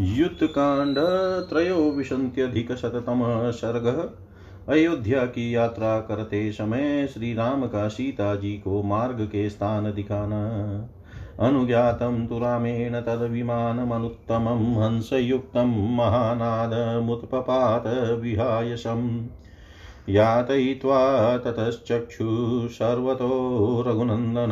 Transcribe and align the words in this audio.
युद्धकांड 0.00 0.98
त्रयोविंशत्यधिकशततम 1.48 3.50
सर्ग। 3.50 4.12
अयोध्या 4.68 5.24
की 5.24 5.54
यात्रा 5.54 6.00
करते 6.00 6.52
समय 6.52 7.06
श्री 7.06 7.34
राम 7.34 7.66
का 7.66 7.88
सीता 7.88 8.34
जी 8.34 8.52
को 8.52 8.82
मार्ग 8.82 9.14
के 9.14 9.50
स्थान 9.50 9.92
दिखाना। 9.92 10.50
अनुज्ञातं 11.40 12.26
तु 12.26 12.38
रामेण 12.38 13.00
हंसयुक्तं 14.82 15.96
महानादमुत्पपात 15.96 18.16
विहायशम् 18.20 19.26
यातयित्वा 20.08 21.38
ततश्चक्षु 21.38 22.68
सर्वतो 22.72 23.84
रघुनन्दन 23.86 24.50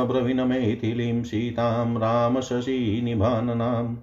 अब्रवीणमैथिलीं 0.00 1.22
सीतां 1.22 1.96
रामशशीनिभाननाम्। 1.96 3.96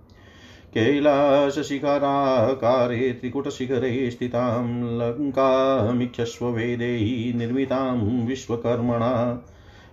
कैलासशिखराकारे 0.73 3.13
त्रिकुटशिखरे 3.13 4.11
स्थितां 4.11 4.97
लङ्कामिक्षस्व 4.97 6.45
वेदैः 6.45 7.37
निर्मितां 7.37 8.25
विश्वकर्मणा। 8.25 9.43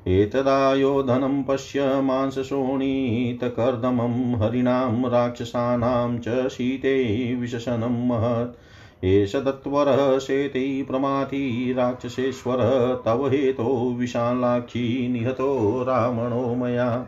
एतदायोधनं 0.07 1.43
पश्य 1.43 2.01
मांसशोणीतकर्दमं 2.01 4.37
हरिणां 4.37 5.11
राक्षसानां 5.11 6.19
च 6.19 6.49
शीते 6.49 7.35
विशशनं 7.35 8.09
महत्। 8.09 9.05
एष 9.05 9.37
दत्वरः 9.37 10.19
शेते 10.19 10.83
प्रमाथी 10.83 11.73
राक्षसेश्वर, 11.73 12.57
तव 13.05 13.29
हेतो 13.29 13.97
विशालाक्षी 13.99 15.09
निहतो 15.09 15.85
रावणो 15.89 16.55
मया। 16.55 17.07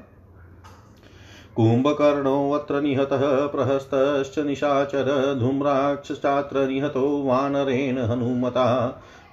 कुम्भकर्णोऽत्र 1.57 2.81
निहतः 2.81 3.47
प्रहस्तश्च 3.47 4.39
निशाचर 4.39 5.07
धूम्राक्षश्चात्र 5.41 6.67
निहतो 6.69 7.23
वानरेण 7.23 7.99
हनुमता 7.99 8.67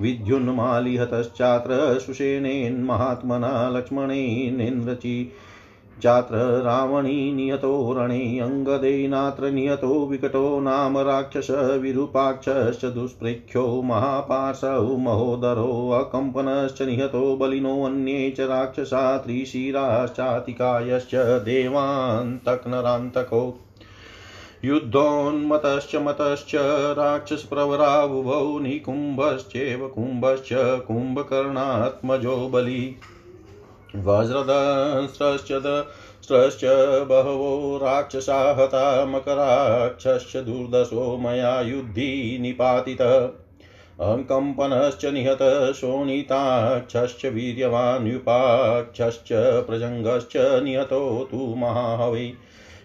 विद्युन्मालिहतश्चात्र 0.02 2.00
सुषेणेन्महात्मना 2.00 3.70
लक्ष्मणेनेन्द्रची 3.70 5.32
चात्र 6.02 6.36
रावणी 6.36 7.34
नियतो 7.34 7.96
रणे 7.98 8.40
अङ्गदेनात्र 8.40 9.52
नियतो 9.52 10.06
विकटो 10.06 10.60
नाम 10.60 10.98
राक्षस 10.98 11.48
विरूपाक्षश्च 11.52 12.86
दुष्प्रेख्यो 12.86 13.82
महापाशौ 13.82 14.98
महोदरो 14.98 15.90
अकम्पनश्च 15.90 16.82
निहतो 16.82 17.36
बलिनोऽन्ये 17.36 18.32
च 18.32 18.40
राक्षसा 18.40 19.18
त्रिशिराश्चातिकायश्च 19.18 21.16
देवान्तक्नरान्तको। 21.16 23.60
युद्धोन्मतश्च 24.66 25.96
मतश्च 25.96 26.52
राक्षसप्रवराबुभौ 26.98 28.60
निकुम्भश्चेव 28.60 29.88
कुम्भश्च 29.88 30.84
कुम्भकर्णात्मजो 30.88 32.50
बलि। 32.54 32.96
वज्रदंस्रश्च 33.96 35.48
स्रश्च 36.24 36.62
बहवो 37.10 37.78
राक्षसा 37.78 38.56
हता 38.60 39.06
मकराक्षश्च 39.06 40.38
दुर्दशो 40.38 41.18
मया 41.18 41.62
युद्धि 41.62 42.38
निपातितः। 42.42 43.20
अङ्कम्पनश्च 44.02 45.06
निहतः 45.06 45.74
शोणिताक्षश्च 45.74 47.26
वीर्यवान् 47.26 48.08
युपाक्षश्च 48.08 49.30
प्रजङ्गश्च 49.68 50.34
निहतो 50.38 51.28
तु 51.32 51.56
महाहवै। 51.58 52.34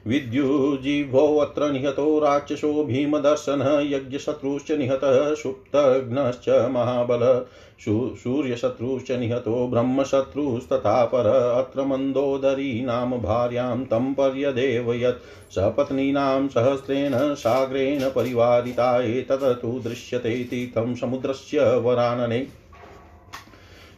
विद्युजिह्वोऽत्र 0.08 1.70
निहतो 1.70 2.18
राक्षसो 2.18 2.84
भीमदर्शनः, 2.84 3.80
यज्ञशत्रुश्च 3.80 4.70
निहतः, 4.72 5.34
सुप्तघ्नश्च 5.34 6.48
महाबल 6.48 7.46
सूर्यशत्रुश्च 7.80 9.10
निहतो 9.10 9.66
ब्रह्मशत्रुस्तथा 9.68 11.04
पर 11.04 11.26
अत्र 11.26 11.82
मन्दोदरी 11.82 12.82
नाम 12.82 13.10
भार्यां 13.18 13.84
तं 13.84 14.14
पर्यदेव 14.14 14.92
यत् 14.94 15.52
सपत्नीनां 15.52 16.48
सहस्रेण 16.48 17.34
सागरेण 17.34 18.00
परिवारिता 18.08 19.00
एतत् 19.02 19.62
तु 19.62 19.80
दृश्यते 19.84 20.44
तीर्थं 20.44 20.94
समुद्रस्य 20.94 21.76
वरानने। 21.76 22.46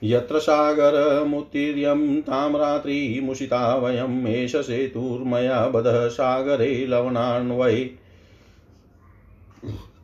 यत्र 0.03 0.39
सागरमुत्तीर्यं 0.39 2.21
ताम्रात्रिमुषिता 2.21 3.77
वयम् 3.77 4.27
एष 4.27 4.57
सेतुर्मया 4.57 5.67
बधः 5.67 6.09
सागरे 6.09 6.87
लवणान्वये। 6.87 8.11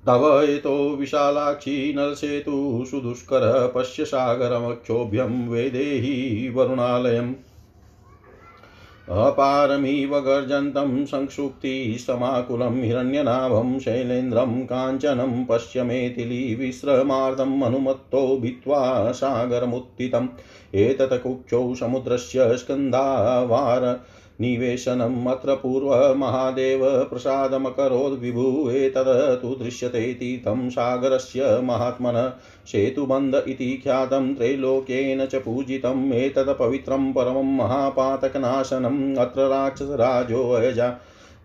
तव 0.06 0.42
एतो 0.48 0.96
विशालाक्षी 0.96 1.94
नलसेतु 1.94 2.84
सुदुष्कर 2.90 3.72
पश्य 3.74 4.04
सागरमक्षोभ्यं 4.04 5.48
वेदेहि 5.48 6.48
वरुणालयम्। 6.54 7.34
अपारमिव 9.10 10.18
गर्जन्तं 10.20 11.04
संक्षुक्तिसमाकुलं 11.04 12.82
हिरण्यनाभं 12.82 13.78
शैलेन्द्रं 13.78 14.64
काञ्चनं 14.64 15.44
पश्य 15.44 15.82
मेथिली 15.82 16.54
विश्रमार्दम् 16.54 17.62
अनुमत्तो 17.62 18.36
भित्त्वा 18.36 19.12
सागरमुत्थितम्। 19.12 20.28
एतत् 20.74 21.22
कुक्षौ 21.22 21.74
समुद्रस्य 21.74 22.56
स्कन्धावार 22.56 24.00
निवेशनम् 24.40 25.28
अत्र 25.28 25.54
पूर्वमहादेव 25.54 26.80
प्रसादमकरोद् 27.10 28.18
विभु 28.20 28.44
तु 29.42 29.54
दृश्यते 29.62 30.02
तीर्थं 30.14 30.68
सागरस्य 30.70 31.60
महात्मन 31.64 32.18
सेतुबन्ध 32.72 33.42
इति 33.48 33.70
ख्यातं 33.84 34.34
त्रैलोक्येन 34.34 35.26
च 35.26 35.42
पूजितम् 35.44 36.12
एतत् 36.14 36.50
परमं 37.14 37.56
महापातकनाशनम् 37.56 39.16
अत्र 39.26 39.48
राक्षसराजोऽयजा 39.48 40.90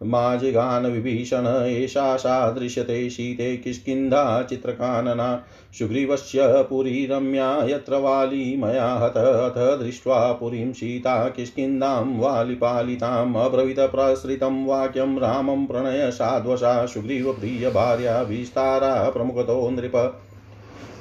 माजिगानविभीषण 0.03 1.65
एषा 1.65 2.17
सा 2.17 2.51
दृश्यते 2.51 3.09
शीते 3.09 3.57
किष्किन्धा 3.57 4.43
चित्रकानना 4.43 5.43
सुग्रीवस्य 5.79 6.63
पुरी 6.69 7.05
रम्या 7.05 7.63
यत्र 7.63 7.95
वाली 7.95 8.57
मया 8.57 8.93
हत 8.93 9.17
अथ 9.17 9.83
दृष्ट्वा 9.83 10.31
पुरीं 10.31 10.73
सीता 10.73 11.29
किष्किन्धां 11.29 12.19
वालिपालिताम् 12.19 13.35
अब्रवीत 13.35 13.79
प्रसृतं 13.79 14.65
वाक्यं 14.65 15.17
रामं 15.19 15.65
प्रणय 15.65 16.11
साध्वसा 16.11 16.85
सुग्रीवप्रियभार्या 16.85 18.21
विस्तारा 18.21 19.09
प्रमुखतो 19.09 19.69
नृप। 19.69 19.95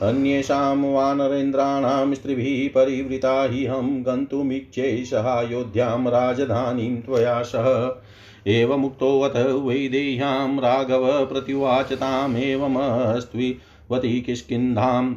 अन्येषां 0.02 0.92
वानरेन्द्राणां 0.92 2.14
स्त्रिभिः 2.14 2.68
परिवृता 2.68 3.42
हि 3.42 3.66
अहं 3.66 4.02
गन्तुमिच्छे 4.02 5.04
सहायोध्यां 5.04 6.08
राजधानीं 6.08 6.96
त्वया 6.96 7.42
सह। 7.42 8.02
एवमुक्तोऽथ 8.46 9.36
वैदेह्यां 9.36 10.60
राघव 10.60 11.26
प्रतिवाच 11.26 11.92
तामेवमस्त्विवती 11.92 14.20
किष्किन्धाम् 14.20 15.14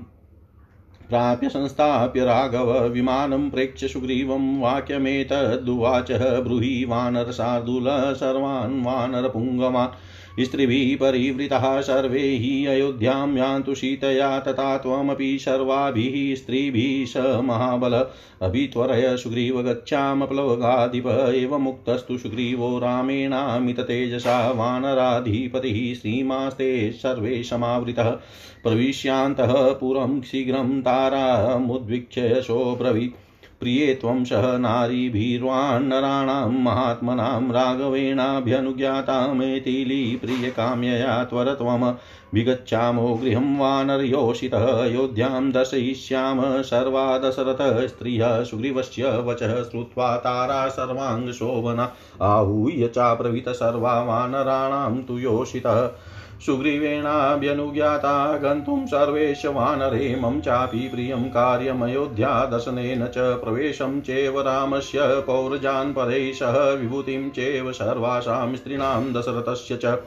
प्राप्य 1.09 1.49
संस्थाप्य 1.49 2.25
राघव 2.25 2.87
विमानं 2.87 3.49
प्रेक्ष्य 3.49 3.87
सुग्रीवं 3.87 4.59
वाक्यमेतद्ुवाचः 4.59 6.39
ब्रूहि 6.39 6.85
वानरशार्दूलः 6.85 8.13
सर्वान् 8.13 8.85
वानरपुङ्गवान् 8.85 10.12
स्त्रिभिः 10.39 10.95
परिवृताः 10.97 11.81
सर्वे 11.81 12.21
हि 12.21 12.65
अयोध्यां 12.65 13.37
यान्तु 13.37 13.73
तथा 13.73 14.77
त्वमपि 14.77 15.39
सर्वाभिः 15.39 16.35
स्त्रीभिः 16.35 17.05
स 17.05 17.41
महाबल। 17.43 17.93
अभित्वरय 18.41 19.17
सुग्रीव 19.17 19.61
गच्छामप्लवगाधिप 19.61 21.07
एवमुक्तस्तु 21.35 22.17
सुग्रीवो 22.17 22.79
रामेणामिततेजसा 22.79 24.51
वानराधिपतिः 24.51 25.93
श्रीमास्ते 25.95 26.91
सर्वे 26.91 27.43
समावृतः। 27.43 28.09
प्रविश्यान्तः 28.63 29.53
पुरं 29.53 30.21
शीघ्रं 30.21 30.81
तारामुद्वीक्ष्य 30.81 32.41
सोऽब्रवीत् 32.41 33.22
प्रिये 33.63 33.93
त्वं 33.93 34.23
सह 34.23 34.57
नारीभिर्वान्नराणां 34.57 36.63
महात्मनां 36.63 37.51
राघवेणाभ्यनुज्ञातामेतिली 37.51 40.15
प्रियकाम्यया 40.15 41.23
त्वरत्वम् 41.23 41.93
विगच्छामो 42.33 43.13
गृहं 43.13 43.57
वानर्योषितः 43.57 44.71
अयोध्यां 44.71 45.51
दर्शयिष्याम 45.51 46.61
सर्वा 46.61 47.17
दशरथः 47.17 47.87
स्त्रियः 47.87 48.43
सुग्रीवस्य 48.43 49.23
वचः 49.27 49.63
श्रुत्वा 49.63 50.17
तारा 50.17 50.69
सर्वाङ्गशोभना 50.69 51.91
आहूय 52.31 52.87
चाब्रवीत 52.87 53.49
सर्वा 53.61 54.03
वानराणां 54.03 55.03
तु 55.03 55.19
योषितः 55.19 55.91
सुग्रीवेणाभ्यनुज्ञाता 56.41 58.13
गन्तुं 58.37 58.85
सर्वेश 58.85 59.45
वानरे 59.45 60.15
मम 60.15 60.39
चापि 60.41 60.87
प्रियं 60.89 61.27
कार्यमयोध्यादशनेन 61.29 63.07
च 63.07 63.25
प्रवेशं 63.43 63.99
चेव 64.07 64.39
रामस्य 64.47 65.07
पौरजान् 65.27 65.93
परै 65.93 66.21
सह 66.39 66.57
विभूतिं 66.81 67.29
चेव 67.37 67.71
सर्वासां 67.81 68.55
स्त्रीणां 68.55 69.13
दशरथस्य 69.13 69.77
च 69.85 69.97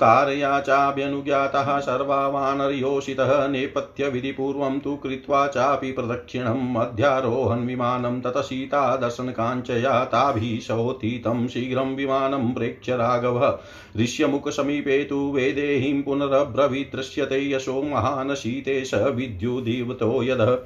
तारया 0.00 0.58
चाभ्यनुज्ञातः 0.60 1.78
सर्वा 1.80 2.26
वानरयोषितः 2.28 3.46
नेपथ्यविधिपूर्वं 3.48 4.78
तु 4.80 4.94
कृत्वा 4.96 5.46
चापि 5.46 5.92
प्रदक्षिणम् 5.92 6.76
अध्यारोहन् 6.76 8.20
तत 8.22 8.38
सीता 8.44 8.84
दर्शनकाञ्चया 8.96 10.04
ताभिशोत्थितं 10.14 11.46
शीघ्रं 11.48 11.94
विमानं 11.96 12.52
प्रेक्ष्य 12.54 12.96
राघवः 12.96 13.52
ऋष्यमुखसमीपे 14.00 15.02
तु 15.04 15.20
वेदेहीं 15.34 16.02
पुनरब्रवीत् 16.02 16.94
दृश्यते 16.96 17.40
यशो 17.52 17.82
महान् 17.82 18.34
शीते 18.34 18.84
स 18.84 18.94
विद्युदीवतो 19.14 20.22
यदः 20.22 20.56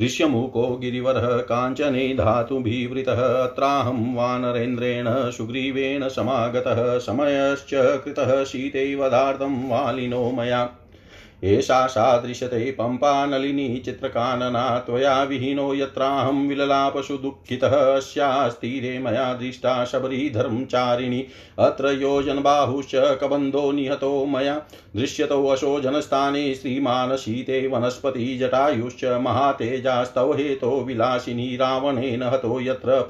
ऋष्यमुखो 0.00 0.76
गिरिवरः 0.76 1.40
काञ्चने 1.40 2.14
धातुभिवृतः 2.14 3.42
अत्राहं 3.44 4.14
वानरेन्द्रेण 4.14 5.30
सुग्रीवेण 5.30 6.08
समागतः 6.08 6.98
समयश्च 6.98 7.70
कृतः 7.74 8.44
शीतैवधार्थं 8.44 9.68
वालिनो 9.68 10.32
मया। 10.32 10.70
एषा 11.42 11.86
सा 11.86 12.16
दृश्यते 12.16 12.70
पम्पा 12.70 13.26
नलिनी 13.26 13.78
चित्रकानना 13.78 14.78
त्वया 14.78 15.22
विहीनो 15.22 15.72
यत्राहं 15.74 16.46
विललापशु 16.48 17.16
दुःखितः 17.16 17.76
अस्यास्तीरे 17.96 18.98
मया 18.98 19.32
दृष्टा 19.34 19.84
शबरीधर्मचारिणी 19.84 21.24
अत्र 21.58 21.90
योजनबाहुश्च 21.92 22.92
कबन्धो 23.22 23.70
निहतो 23.72 24.24
मया 24.26 24.54
दृश्यतो 24.96 25.46
अशोजनस्थाने 25.46 26.54
श्रीमानशीते 26.54 27.66
वनस्पतिजटायुश्च 27.68 29.04
महातेजास्तव 29.20 30.32
हेतो 30.34 30.80
विलासिनी 30.80 31.56
रावणेन 31.56 32.22
हतो 32.22 32.60
यत्र 32.60 33.00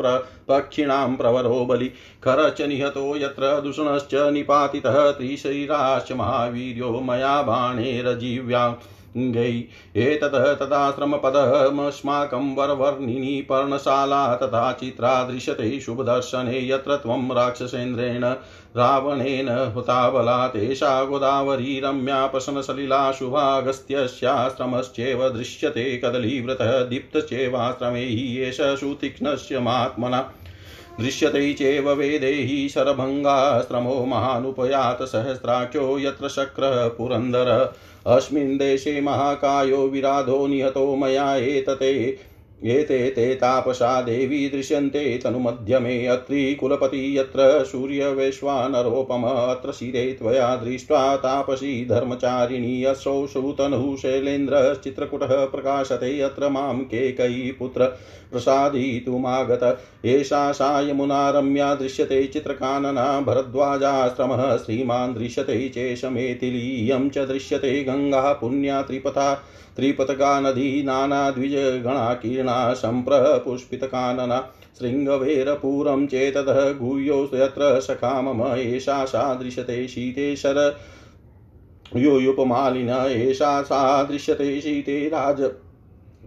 प्रपक्षिणां 0.47 1.17
प्रवरो 1.17 1.67
बलि। 1.67 1.91
खरश्च 2.25 2.63
निहतो 2.63 3.17
यत्र 3.17 3.61
दूषणश्च 3.61 4.15
निपातितः 4.15 5.11
त्रिशरीराश्च 5.11 6.13
महावीर्यो 6.13 7.01
मया 7.01 7.43
बाणेरजीव्या 7.43 8.77
गै। 9.17 9.65
एततः 9.97 10.55
तदाश्रमपदमस्माकं 10.55 12.55
वरवर्णिनी 12.55 13.43
पर्णशाला 13.43 14.37
तथा 14.37 14.73
चित्रा 14.73 15.25
दृश्यते 15.25 15.81
शुभदर्शने 15.81 16.69
यत्र 16.69 16.97
त्वं 16.97 17.35
राक्षसेन्द्रेण 17.35 18.35
रावणेन 18.77 19.73
हुताबला 19.75 20.49
तेषा 20.49 21.05
गोदावरी 21.05 21.81
रम्या 21.81 22.27
प्रसन्नसलिला 22.27 23.13
शुभागस्त्यस्याश्रमश्चेव 23.13 25.29
दृश्यते 25.29 25.97
कदलीव्रतः 25.97 26.85
दीप्तश्चेवाश्रमे 26.85 28.05
हि 28.05 28.43
एष 28.43 28.81
सुतीक्ष्णस्य 28.81 29.59
महात्मना 29.59 30.33
दृश्यते 31.01 31.53
चेव 31.53 31.91
वेदेहि 31.91 32.69
शरभङ्गाश्रमो 32.69 34.07
महानुपयात 34.07 35.03
सहस्राख्यो 35.03 35.99
यत्र 35.99 36.29
शक्रः 36.29 36.89
पुरन्दर। 36.89 37.75
अस्मिन् 38.07 38.59
देशे 38.59 39.01
महाकायो 39.01 39.89
विराधो 39.89 40.47
निहतो 40.47 40.97
मया 40.97 41.37
एतते 41.37 42.19
एते 42.65 43.11
ते 43.11 43.35
तापसा 43.35 44.03
देवी 44.03 44.49
दृश्यन्ते 44.49 45.21
तनुमध्यमे 45.25 46.07
अत्री 46.07 46.55
कुलपति 46.55 47.19
यत्र 47.19 47.65
सूर्यवैश्वानरोपम 47.65 49.23
अत्र 49.23 49.73
शिरे 49.73 50.13
त्वया 50.13 50.57
दृष्ट्वा 50.57 51.17
तापसी 51.17 51.87
धर्मचारिणी 51.87 52.85
असौ 52.85 53.27
श्रुतनुः 53.27 53.97
शैलेन्द्रश्चित्रकुटः 53.97 55.45
प्रकाशते 55.45 56.21
अत्र 56.21 56.49
माँ 56.49 56.85
केकयी 56.85 57.51
पुत्र 57.53 57.87
प्रसादयितुमागत। 58.33 59.79
एषा 60.05 60.53
सा 60.53 60.81
यमुना 60.81 61.31
रम्या 61.31 61.75
दृश्यते 61.75 62.27
चित्रकानना 62.27 63.21
भरद्वाजाश्रमः 63.21 64.57
श्रीमान् 64.57 65.15
दृश्यते 65.15 65.69
चेशमेथिलीयं 65.69 67.09
च 67.11 67.19
दृश्यते 67.19 67.83
गङ्गा 67.85 68.33
पुण्या 68.33 68.83
त्रिपथा 68.83 69.33
त्रिपतका 69.77 70.41
नदी 70.41 70.83
नानाद्विजगणाकीर्णा 70.83 72.75
सम्प्रपुष्पितकानना 72.75 74.53
शृङ्गवेरपुरं 74.79 76.07
चेततः 76.07 76.73
गुह्यो 76.73 77.31
यत्र 77.35 77.81
सखा 77.81 78.23
मम 78.23 78.55
एषा 78.55 79.05
सा 79.05 79.35
दृश्यते 79.35 79.89
शीते 79.89 80.37
शर। 80.37 80.79
योयुपमालिन 81.97 82.89
एषा 83.11 83.63
सा 83.63 84.03
दृश्यते 84.03 84.61
शीते 84.61 85.09
राज। 85.09 85.41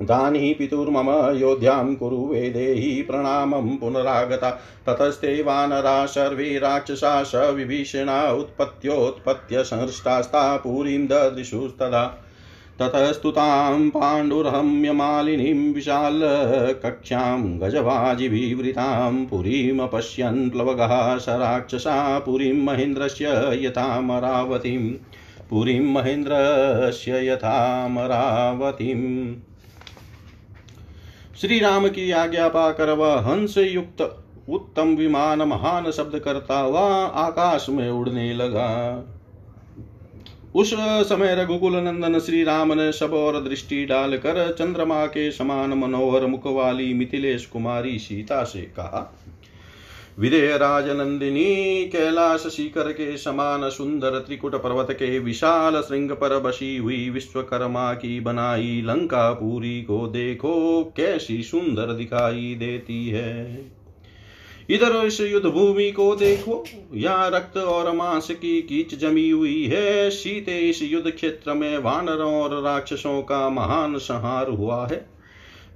दानी 0.01 0.53
पितुर्मम 0.53 1.37
योध्यां 1.37 1.95
कुरु 1.95 2.27
वेदेहि 2.27 3.01
प्रणामं 3.01 3.77
पुनरागता। 3.77 4.49
ततस्ते 4.87 5.41
वानरा 5.43 6.05
सर्वे 6.05 6.59
राक्षसा 6.59 7.23
स 7.23 7.35
विभीषणा 7.35 8.31
उत्पत्त्योत्पत्त्य 8.31 9.63
संहृष्टास्ता 9.63 10.57
पुरीं 10.57 11.07
ददृशुस्तदा। 11.07 12.21
ततस्तुतां 12.81 13.89
पाण्डुरहम्यमालिनीं 13.89 15.73
विशालकक्ष्यां 15.73 17.59
गजवाजिभिवृतां 17.59 19.25
पुरीमपश्यन् 19.25 20.49
प्लवगः 20.49 21.17
स 21.17 21.25
राक्षसा 21.29 22.19
पुरीं 22.19 22.53
महेन्द्रस्य 22.53 23.25
यथामरावतीं। 23.65 24.91
पुरीं 25.49 25.79
महेन्द्रस्य 25.79 27.27
यथामरावतीम् 27.27 29.05
श्री 31.35 31.59
राम 31.59 31.87
की 31.87 32.11
आज्ञा 32.11 32.47
पाकर 32.47 32.89
वह 32.89 33.19
हंस 33.19 33.57
युक्त 33.57 34.01
उत्तम 34.49 34.95
विमान 34.95 35.41
महान 35.41 35.91
शब्द 35.91 36.19
करता 36.19 36.59
हुआ 36.59 36.81
आकाश 37.05 37.65
में 37.69 37.89
उड़ने 37.89 38.33
लगा। 38.33 38.69
उस 40.55 40.73
समय 41.03 41.35
रघुकुल 41.35 41.75
नंदन 41.75 42.19
श्री 42.19 42.43
राम 42.43 42.73
ने 42.73 42.91
सब 42.91 43.13
और 43.13 43.41
दृष्टि 43.43 43.85
डालकर 43.85 44.51
चंद्रमा 44.51 45.05
के 45.05 45.31
समान 45.31 45.73
मनोहर 45.73 46.25
मुख 46.25 46.47
वाली 46.47 46.93
मिथिलेश 46.93 47.45
कुमारी 47.45 47.97
सीता 47.99 48.43
से 48.43 48.61
कहा, 48.61 49.11
विदेह 50.19 50.55
राजनंदिनी, 50.55 51.85
कैलाश 51.85 52.47
शिखर 52.47 52.91
के 52.91 53.17
समान 53.17 53.69
सुंदर 53.69 54.19
त्रिकुट 54.19 54.55
पर्वत 54.55 54.91
के 54.91 55.17
विशाल 55.19 55.81
श्रृंग 55.81 56.11
पर 56.11 56.39
बसी 56.39 56.77
हुई 56.77 57.09
विश्वकर्मा 57.09 57.93
की 57.93 58.19
बनाई 58.19 58.81
लंका 58.85 59.31
पूरी 59.31 59.81
को 59.81 60.05
देखो, 60.07 60.83
कैसी 60.97 61.41
सुंदर 61.43 61.93
दिखाई 61.93 62.55
देती 62.59 63.07
है। 63.09 63.74
इधर 64.69 64.95
इस 65.05 65.19
युद्ध 65.21 65.45
भूमि 65.45 65.91
को 65.91 66.15
देखो, 66.15 66.63
यहाँ 66.93 67.29
रक्त 67.29 67.57
और 67.57 67.91
मांस 67.91 68.27
की 68.31 68.61
कीच 68.61 68.95
जमी 68.99 69.29
हुई 69.29 69.63
है। 69.65 70.09
सीते 70.09 70.57
इस 70.59 70.81
युद्ध 70.83 71.11
क्षेत्र 71.11 71.53
में 71.53 71.77
वानरों 71.77 72.33
और 72.33 72.61
राक्षसों 72.63 73.21
का 73.21 73.49
महान 73.49 73.97
संहार 73.97 74.49
हुआ 74.49 74.85
है। 74.87 75.05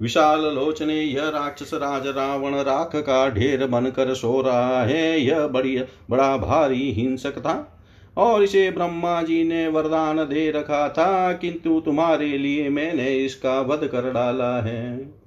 विशाल 0.02 0.44
लोचने 0.54 1.00
यह 1.00 1.28
राक्षस 1.28 1.74
राज 1.74 2.06
रावण 2.06 2.54
राख 2.54 2.90
का 2.96 3.28
ढेर 3.28 3.66
बनकर 3.66 4.14
सो 4.14 4.40
रहा 4.40 4.82
है। 4.82 5.20
यह 5.20 5.46
बड़ी, 5.46 5.76
बड़ा 6.10 6.36
भारी 6.36 6.90
हिंसक 6.92 7.38
था, 7.38 7.76
और 8.16 8.42
इसे 8.42 8.70
ब्रह्मा 8.70 9.22
जी 9.22 9.42
ने 9.44 9.66
वरदान 9.68 10.16
दे 10.18 10.50
रखा 10.50 10.88
था, 10.88 11.32
किंतु 11.32 11.80
तुम्हारे 11.80 12.38
लिए 12.38 12.68
मैंने 12.68 13.16
इसका 13.16 13.60
वध 13.60 13.86
कर 13.86 14.10
डाला 14.12 14.56
है। 14.62 15.19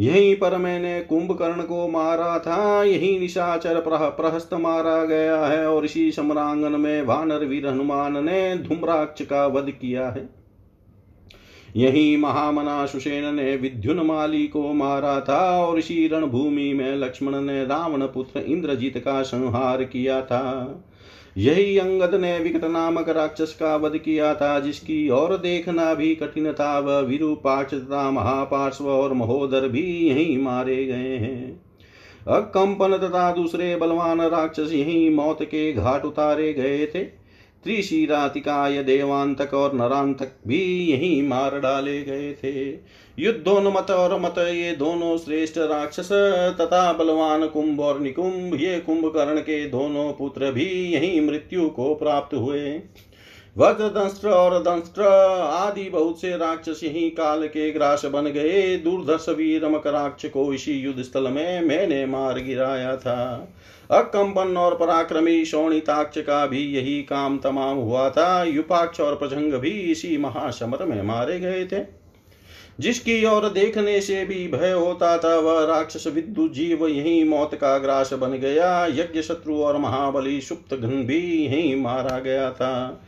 यहीं 0.00 0.36
पर 0.36 0.56
मैंने 0.56 1.00
कुंभकर्ण 1.00 1.62
को 1.62 1.88
मारा 1.88 2.38
था 2.38 2.82
यही 2.82 3.18
निशाचर 3.18 3.80
प्रह, 3.80 4.08
प्रहस्त 4.08 4.54
मारा 4.54 5.04
गया 5.04 5.46
है 5.46 5.66
और 5.66 5.84
इसी 5.84 6.12
सम्रांगन 6.12 6.80
में 6.80 7.02
वानर 7.02 7.44
वीर 7.44 7.66
हनुमान 7.66 8.24
ने 8.24 8.56
धूम्राक्ष 8.58 9.22
का 9.22 9.46
वध 9.46 9.70
किया 9.70 10.08
है। 10.08 10.28
यही 11.76 12.16
महामना 12.16 12.86
सुसेन 12.86 13.34
ने 13.34 13.56
विद्युन 13.56 14.00
माली 14.00 14.46
को 14.46 14.72
मारा 14.72 15.20
था 15.20 15.64
और 15.64 15.78
इसी 15.78 16.08
रणभूमि 16.08 16.72
में 16.72 16.96
लक्ष्मण 16.96 17.40
ने 17.40 17.64
रावण 17.64 18.06
पुत्र 18.06 18.40
इंद्रजीत 18.40 18.98
का 18.98 19.22
संहार 19.22 19.84
किया 19.84 20.22
था। 20.22 20.84
यही 21.38 21.78
अंगद 21.78 22.14
ने 22.14 22.38
विकट 22.38 22.64
नामक 22.64 23.08
राक्षस 23.08 23.56
का 23.60 23.76
वध 23.76 23.96
किया 23.98 24.34
था, 24.34 24.60
जिसकी 24.60 25.08
और 25.08 25.36
देखना 25.36 25.94
भी 25.94 26.14
कठिन 26.14 26.52
था। 26.52 26.78
वह 26.78 26.98
विरूपाक्ष 26.98 27.74
तथा 27.74 28.10
महापार्श्व 28.10 28.88
और 28.88 29.12
महोदर 29.12 29.68
भी 29.68 29.86
यही 30.08 30.36
मारे 30.36 30.84
गए 30.84 31.16
हैं। 31.16 31.60
अकंपन 32.28 32.96
तथा 32.96 33.30
दूसरे 33.32 33.76
बलवान 33.76 34.20
राक्षस 34.20 34.72
यही 34.72 35.08
मौत 35.10 35.42
के 35.42 35.72
घाट 35.72 36.04
उतारे 36.04 36.52
गए 36.52 36.86
थे। 36.86 37.17
त्रिशिरातिकाय 37.64 38.82
देवांतक 38.82 39.54
और 39.54 39.72
नरांतक 39.74 40.32
भी 40.46 40.60
यही 40.90 41.20
मार 41.22 41.58
डाले 41.60 42.00
गए 42.02 42.32
थे। 42.34 42.68
युद्धोन्मत 43.18 43.90
और 43.90 44.18
मत 44.20 44.38
ये 44.38 44.72
दोनों 44.72 45.16
श्रेष्ठ 45.18 45.58
राक्षस 45.58 46.08
तथा 46.60 46.92
बलवान 46.92 47.46
कुंभ 47.46 47.80
और 47.80 48.00
निकुंभ, 48.00 48.54
ये 48.54 48.78
कुंभकर्ण 48.80 49.40
के 49.40 49.64
दोनों 49.66 50.12
पुत्र 50.12 50.50
भी 50.52 50.68
यही 50.92 51.20
मृत्यु 51.20 51.68
को 51.68 51.94
प्राप्त 51.94 52.34
हुए। 52.34 52.80
वज्रदंष्ट्र 53.56 54.28
और 54.28 54.58
दंष्ट्र 54.58 55.02
आदि 55.42 55.88
बहुत 55.90 56.20
से 56.20 56.36
राक्षस 56.36 56.80
ही 56.84 57.08
काल 57.10 57.46
के 57.46 57.70
ग्रास 57.70 58.04
बन 58.04 58.26
गए। 58.26 58.76
दूरदर्श 58.76 59.28
वीर 59.28 59.68
मकराक्ष 59.68 60.26
को 60.26 60.52
इसी 60.54 60.72
युद्ध 60.72 61.02
स्थल 61.02 61.28
में 61.28 61.60
मैंने 61.60 62.04
मार 62.06 62.38
गिराया 62.38 62.96
था। 62.96 63.48
अकंपन 63.90 64.56
और 64.56 64.76
पराक्रमी 64.76 65.44
शोणिताक्ष 65.44 66.18
का 66.18 66.46
भी 66.46 66.60
यही 66.60 67.02
काम 67.02 67.38
तमाम 67.38 67.76
हुआ 67.76 68.10
था। 68.10 68.44
युपाक्ष 68.44 69.00
और 69.00 69.14
प्रजंग 69.16 69.52
भी 69.52 69.70
इसी 69.70 70.16
महासमर 70.16 70.84
में 70.84 71.02
मारे 71.02 71.40
गए 71.40 71.68
थे। 71.72 71.98
जिसकी 72.80 73.24
ओर 73.24 73.48
देखने 73.48 74.00
से 74.00 74.24
भी 74.24 74.48
भय 74.48 74.72
होता 74.72 75.18
था, 75.18 75.38
वह 75.38 75.64
राक्षस 75.64 76.06
विद्यु 76.06 76.48
जीव 76.48 76.86
यही 76.86 77.24
मौत 77.24 77.54
का 77.54 77.78
ग्रास 77.78 78.12
बन 78.12 78.30
गया। 78.30 78.86
यज्ञ 78.86 79.22
शत्रु 79.22 79.62
और 79.62 79.78
महाबली 79.78 80.40
सुप्त 80.40 80.74
घन 80.74 81.04
भी 81.04 81.46
यही 81.46 81.74
मारा 81.74 82.18
गया 82.18 82.50
था। 82.50 83.02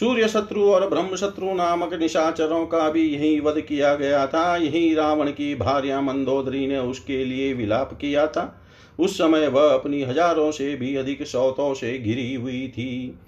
सूर्य 0.00 0.28
शत्रु 0.28 0.62
और 0.62 0.90
ब्रह्म 0.90 1.16
शत्रु 1.16 1.54
नामक 1.54 1.94
निशाचरों 1.94 2.66
का 2.66 2.90
भी 2.90 3.02
यही 3.02 3.40
वध 3.40 3.60
किया 3.60 3.94
गया 3.94 4.26
था। 4.26 4.56
यही 4.56 4.94
रावण 4.94 5.30
की 5.30 5.54
भार्या 5.54 6.00
मंदोदरी 6.00 6.66
ने 6.66 6.78
उसके 6.78 7.24
लिए 7.24 7.52
विलाप 7.52 7.94
किया 7.94 8.26
था। 8.26 8.62
उस 8.98 9.14
समय 9.14 9.46
वह 9.48 9.72
अपनी 9.74 10.02
हज़ारों 10.02 10.50
से 10.50 10.74
भी 10.76 10.94
अधिक 10.96 11.26
सौतों 11.26 11.74
से 11.74 11.98
घिरी 11.98 12.34
हुई 12.34 12.66
थी। 12.68 13.18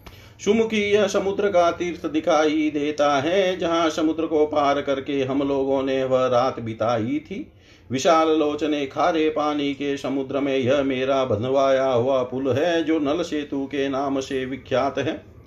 सुमुखी 0.45 0.83
यह 0.83 1.07
समुद्र 1.07 1.49
का 1.49 1.71
तीर्थ 1.71 2.07
दिखाई 2.07 2.71
देता 2.71 3.21
है, 3.21 3.57
जहाँ 3.59 3.89
समुद्र 3.91 4.27
को 4.27 4.47
पार 4.47 4.81
करके 4.83 5.23
हम 5.23 5.43
लोगों 5.43 5.83
ने 5.83 6.05
वह 6.05 6.27
रात 6.27 6.61
बिताई 6.61 7.19
थी। 7.19 7.47
विशाल 7.91 8.29
लोचने 8.29 8.87
खारे 8.87 9.29
पानी 9.29 9.73
के 9.75 9.97
समुद्र 9.97 10.41
में 10.41 10.57
यह 10.57 10.83
मेरा 10.83 11.25
बंधवाया 11.25 11.89
हुआ 11.89 12.23
पुल 12.23 12.53
है, 12.53 12.83
जो 12.85 12.99
नल 12.99 13.23
सेतु 13.23 13.65
के 13.67 13.89
नाम 13.89 14.21
से 14.21 14.45
विख्यात 14.45 14.99
है। 14.99 15.38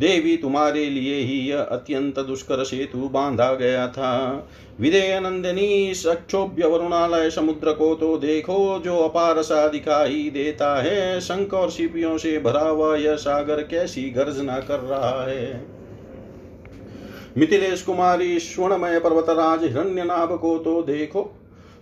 देवी 0.00 0.36
तुम्हारे 0.36 0.86
लिए 0.86 1.16
ही 1.16 1.50
यह 1.50 1.60
अत्यंत 1.60 2.18
दुष्कर 2.18 2.64
सेतु 2.64 2.98
बांधा 2.98 3.54
गया 3.54 3.88
था। 3.88 4.46
विदेय 4.80 5.20
नंदिनी, 5.20 5.94
सक्षोभ्य 5.94 6.66
वरुणालय 6.66 7.30
समुद्र 7.30 7.72
को 7.72 7.94
तो 7.94 8.16
देखो, 8.16 8.82
जो 8.84 8.96
अपार 8.96 9.42
सा 9.42 9.68
दिखाई 9.68 10.30
देता 10.34 10.82
है। 10.82 11.20
शंख 11.20 11.54
और 11.54 11.70
शिपियों 11.70 12.18
से 12.18 12.38
भरा 12.38 12.68
हुआ 12.68 12.96
यह 12.96 13.14
सागर 13.14 13.62
कैसी 13.62 14.10
गर्जना 14.10 14.58
कर 14.58 14.78
रहा 14.78 15.26
है? 15.30 15.66
मिथिलेश 17.38 17.82
कुमारी, 17.82 18.38
स्वर्णमय 18.38 18.98
पर्वतराज 18.98 19.62
हिरण्यनाभ 19.62 20.38
को 20.38 20.58
तो 20.58 20.82
देखो। 20.82 21.36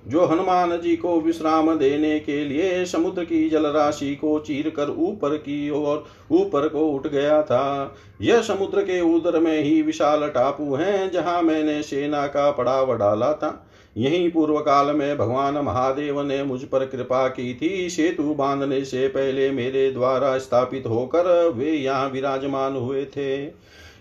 जो 0.06 0.24
हनुमान 0.24 0.76
जी 0.80 0.96
को 0.96 1.20
विश्राम 1.20 1.74
देने 1.74 2.18
के 2.20 2.44
लिए 2.44 2.84
समुद्र 2.84 3.24
की 3.24 3.48
जलराशि 3.48 4.14
को 4.14 4.38
चीर 4.38 4.68
कर 4.70 4.90
ऊपर 4.90 5.36
की 5.36 5.70
ओर, 5.70 6.04
ऊपर 6.30 6.68
को 6.68 6.86
उठ 6.88 7.06
गया 7.06 7.42
था। 7.42 7.94
यह 8.22 8.42
समुद्र 8.42 8.82
के 8.82 9.00
उदर 9.14 9.38
में 9.40 9.62
ही 9.62 9.80
विशाल 9.82 10.28
टापू 10.28 10.74
है, 10.74 11.10
जहाँ 11.10 11.42
मैंने 11.42 11.82
सेना 11.82 12.26
का 12.26 12.50
पड़ाव 12.50 12.96
डाला 12.96 13.32
था। 13.32 13.64
यही 13.96 14.28
पूर्व 14.28 14.58
काल 14.58 14.86
में 14.86 15.18
भगवान 15.18 15.54
महादेव 15.54 16.20
ने 16.22 16.42
मुझ 16.44 16.60
पर 16.62 16.84
कृपा 16.86 17.26
की 17.28 17.54
थी। 17.54 17.88
सेतु 17.90 18.34
बांधने 18.34 18.84
से 18.84 19.08
पहले 19.08 19.50
मेरे 19.50 19.90
द्वारा 19.90 20.36
स्थापित 20.38 20.86
होकर 20.86 21.48
वे 21.48 21.72
यहाँ 21.72 22.08
विराजमान 22.08 22.76
हुए 22.76 23.04
थे। 23.06 23.46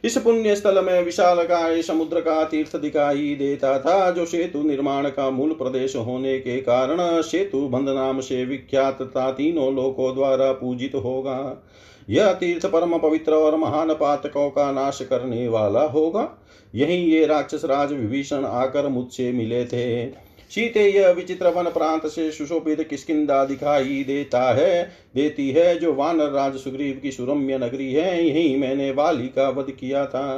इस 0.04 0.18
पुण्य 0.18 0.56
स्थल 0.56 0.84
में 0.86 1.02
विशाल 1.04 1.44
काय 1.44 1.82
समुद्र 1.82 2.22
का 2.22 2.44
तीर्थ 2.44 2.76
दिखाई 2.76 3.36
देता 3.36 3.80
था 3.80 4.12
जो 4.12 4.26
सेतु 4.26 4.62
निर्माण 4.64 5.10
का 5.10 5.30
मूल 5.30 5.54
प्रदेश 5.54 5.96
होने 5.96 6.38
के 6.40 6.58
कारण 6.62 7.22
सेतु 7.22 7.68
बंध 7.68 7.90
नाम 7.90 8.20
से 8.20 8.44
विख्यात 8.46 9.02
था 9.02 9.32
तीनों 9.32 9.74
लोकों 9.76 10.14
द्वारा 10.16 10.52
पूजित 10.52 10.96
होगा। 10.96 11.64
यह 12.10 12.32
तीर्थ 12.34 12.66
परम 12.66 12.98
पवित्र 12.98 13.34
और 13.34 13.56
महान 13.56 13.94
पातकों 13.94 14.50
का 14.50 14.72
नाश 14.72 15.02
करने 15.02 15.48
वाला 15.48 15.82
होगा। 15.82 16.30
यही 16.76 16.98
ये 16.98 17.26
राक्षस 17.26 17.66
राज 17.66 17.94
विभीषण 17.94 18.46
आकर 18.46 18.88
मुझसे 18.88 19.32
मिले 19.32 19.66
थे। 19.66 20.27
शीते 20.52 20.84
यह 20.90 21.10
विचित्र 21.10 21.48
वन 21.48 21.64
प्रांत 21.64 22.06
से 22.08 22.32
सुशोभित 22.32 22.82
किसकिदा 22.90 23.44
दिखाई 23.46 24.04
देता 24.08 24.42
है? 24.54 24.84
देती 25.16 25.50
है 25.50 25.80
जो 25.80 25.94
वानर 25.94 26.30
राज 26.30 26.56
सुग्रीव 26.56 27.00
की 27.04 27.12
सुरम्य 27.12 27.58
नगरी 27.58 27.94
है 27.94 28.28
यही 28.28 28.56
मैंने 28.56 28.92
वाली 28.92 29.28
का 29.28 29.50
वध 29.50 29.72
किया 29.72 30.06
था। 30.06 30.38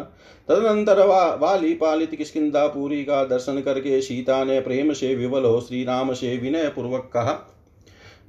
तदनंतर 0.50 1.06
वा, 1.06 1.34
वाली 1.36 1.74
पालित 1.74 2.16
किसकिदा 2.16 2.68
पुरी 2.68 3.04
का 3.04 3.24
दर्शन 3.24 3.62
करके 3.62 4.02
सीता 4.02 4.44
ने 4.44 4.60
प्रेम 4.60 4.94
से 4.94 5.16
विवल 5.16 5.46
हो 5.46 5.62
श्री 5.62 5.84
राम 5.84 6.14
से 6.14 6.38
विनय 6.38 6.70
पूर्वक 6.70 7.10
कहा 7.14 7.56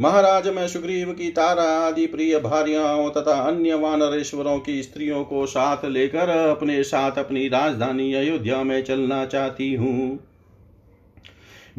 महाराज 0.00 0.48
मैं 0.48 0.68
सुग्रीव 0.68 1.10
की 1.12 1.30
तारा 1.30 1.62
आदि 1.62 2.06
प्रिय 2.06 2.38
भार्याओं 2.38 3.10
तथा 3.10 3.32
अन्य 3.40 3.74
वानरेश्वरों 3.74 4.58
की 4.58 4.82
स्त्रियों 4.82 5.24
को 5.24 5.46
साथ 5.46 5.84
लेकर 5.84 6.28
अपने 6.28 6.82
साथ 6.82 7.18
अपनी 7.18 7.48
राजधानी 7.48 8.14
अयोध्या 8.14 8.62
में 8.62 8.82
चलना 8.82 9.24
चाहती 9.26 9.74
हूँ। 9.74 10.18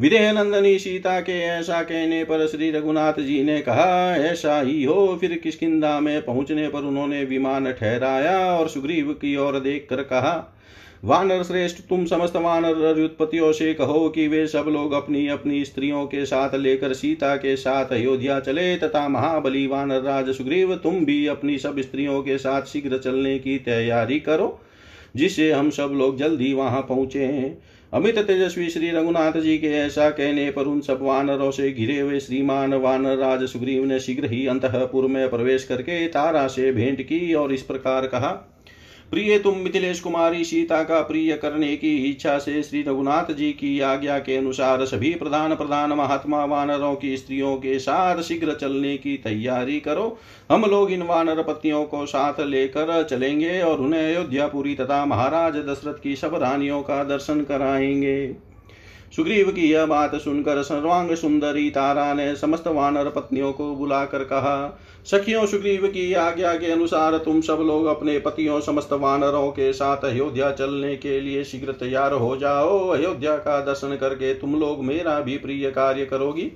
विदेह 0.00 0.32
नंदनी 0.32 0.78
सीता 0.78 1.20
के, 1.20 1.38
ऐसा 1.40 1.82
कहने 1.82 2.22
पर 2.24 2.46
श्री 2.46 2.70
रघुनाथ 2.70 3.20
जी 3.20 3.42
ने 3.42 3.60
कहा, 3.60 4.16
ऐसा 4.16 4.60
ही 4.60 4.82
हो, 4.84 5.16
फिर 5.20 5.34
किसकिदा 5.34 5.98
में 6.00 6.22
पहुँचने 6.22 6.68
पर 6.68 6.78
उन्होंने 6.78 7.24
विमान 7.24 7.72
ठहराया 7.72 8.38
और 8.54 8.68
सुग्रीव 8.68 9.12
की 9.12 9.36
ओर 9.36 9.58
देख 9.60 9.86
कर 9.90 10.02
कहा, 10.02 10.58
वानर 11.04 11.42
श्रेष्ठ, 11.42 11.78
तुम 11.88 12.04
समस्त 12.04 12.36
वानर 12.36 13.00
उत्पत्तियों 13.04 13.52
से 13.52 13.72
कहो 13.74 14.08
कि 14.08 14.26
वे 14.28 14.46
सब 14.46 14.64
लोग 14.68 14.92
अपनी 14.92 15.26
अपनी 15.28 15.64
स्त्रियों 15.64 16.04
के 16.06 16.24
साथ 16.26 16.54
लेकर 16.54 16.92
सीता 16.92 17.34
के 17.36 17.56
साथ 17.56 17.92
अयोध्या 17.92 18.38
चले 18.40 18.76
तथा 18.76 19.08
महाबली 19.08 19.66
वानर 19.66 20.00
राज 20.00 20.30
सुग्रीव, 20.30 20.74
तुम 20.74 21.04
भी 21.04 21.26
अपनी 21.26 21.58
सब 21.58 21.80
स्त्रियों 21.80 22.22
के 22.22 22.38
साथ 22.38 22.62
शीघ्र 22.62 22.98
चलने 22.98 23.38
की 23.38 23.58
तैयारी 23.58 24.20
करो, 24.20 24.58
जिससे 25.16 25.50
हम 25.52 25.70
सब 25.70 25.90
लोग 25.92 26.16
जल्दी 26.18 26.52
वहाँ 26.52 26.82
पहुँचे 26.82 27.26
अमित 27.92 28.18
तेजस्वी 28.18 28.68
श्री 28.70 28.90
रघुनाथ 28.90 29.32
जी 29.32 29.58
के 29.58 29.68
ऐसा 29.68 30.08
कहने 30.10 30.50
पर 30.50 30.66
उन 30.66 30.80
सब 30.80 30.98
वानरों 31.02 31.50
से 31.50 31.70
घिरे 31.72 31.98
हुए 32.00 32.20
श्रीमान 32.20 32.74
वानर 32.74 33.16
राज 33.16 33.42
सुग्रीव 33.48 33.84
ने 33.84 33.98
शीघ्र 34.00 34.30
ही 34.30 34.46
अंतपुर 34.46 35.06
में 35.06 35.28
प्रवेश 35.30 35.64
करके 35.64 36.06
तारा 36.08 36.46
से 36.48 36.72
भेंट 36.72 37.02
की 37.02 37.34
और 37.34 37.52
इस 37.52 37.62
प्रकार 37.62 38.06
कहा 38.06 38.30
प्रिय 39.12 39.38
तुम 39.38 39.56
मिथिलेश 39.56 39.98
कुमारी, 40.00 40.44
सीता 40.44 40.82
का 40.82 41.00
प्रिय 41.00 41.32
करने 41.36 41.76
की 41.76 41.96
इच्छा 42.10 42.38
से 42.38 42.62
श्री 42.62 42.82
रघुनाथ 42.82 43.32
जी 43.32 43.50
की 43.52 43.80
आज्ञा 43.80 44.18
के 44.18 44.36
अनुसार 44.36 44.84
सभी 44.84 45.12
प्रधान 45.14 45.54
प्रधान 45.54 45.92
महात्मा 45.92 46.44
वानरों 46.44 46.94
की 46.94 47.16
स्त्रियों 47.16 47.54
के 47.56 47.78
साथ 47.78 48.22
शीघ्र 48.22 48.54
चलने 48.54 48.96
की 48.96 49.16
तैयारी 49.16 49.78
करो। 49.80 50.06
हम 50.50 50.64
लोग 50.64 50.90
इन 50.90 51.02
वानर 51.02 51.42
पतियों 51.42 51.84
को 51.84 52.04
साथ 52.06 52.40
लेकर 52.40 53.02
चलेंगे 53.02 53.60
और 53.60 53.80
उन्हें 53.80 54.02
अयोध्यापुरी 54.02 54.74
तथा 54.74 55.04
महाराज 55.06 55.56
दशरथ 55.56 56.02
की 56.02 56.16
सब 56.16 56.34
रानियों 56.34 56.82
का 56.82 57.02
दर्शन 57.04 57.42
कराएँगे। 57.42 58.51
सुग्रीव 59.16 59.50
की 59.50 59.72
यह 59.72 59.86
बात 59.86 60.14
सुनकर 60.14 60.62
सर्वांग 60.62 61.14
सुंदरी 61.14 61.70
तारा 61.70 62.14
ने 62.14 62.36
समस्त 62.36 62.68
वानर 62.68 63.08
पत्नियों 63.10 63.52
को 63.52 63.74
बुलाकर 63.74 64.24
कहा, 64.24 64.80
सखियों, 65.04 65.46
सुग्रीव 65.46 65.86
की 65.86 66.12
आज्ञा 66.14 66.54
के 66.54 66.70
अनुसार 66.70 67.18
तुम 67.18 67.40
सब 67.40 67.58
लोग 67.60 67.86
अपने 67.86 68.18
पतियों, 68.18 68.60
समस्त 68.60 68.92
वानरों 68.92 69.50
के 69.50 69.72
साथ 69.72 70.04
अयोध्या 70.04 70.50
चलने 70.50 70.96
के 70.96 71.20
लिए 71.20 71.44
शीघ्र 71.44 71.72
तैयार 71.72 72.12
हो 72.12 72.36
जाओ। 72.36 72.88
अयोध्या 72.88 73.36
का 73.36 73.60
दर्शन 73.60 73.96
करके 73.96 74.34
तुम 74.34 74.60
लोग 74.60 74.84
मेरा 74.84 75.20
भी 75.20 75.36
प्रिय 75.38 75.70
कार्य 75.70 76.04
करोगी। 76.04 76.50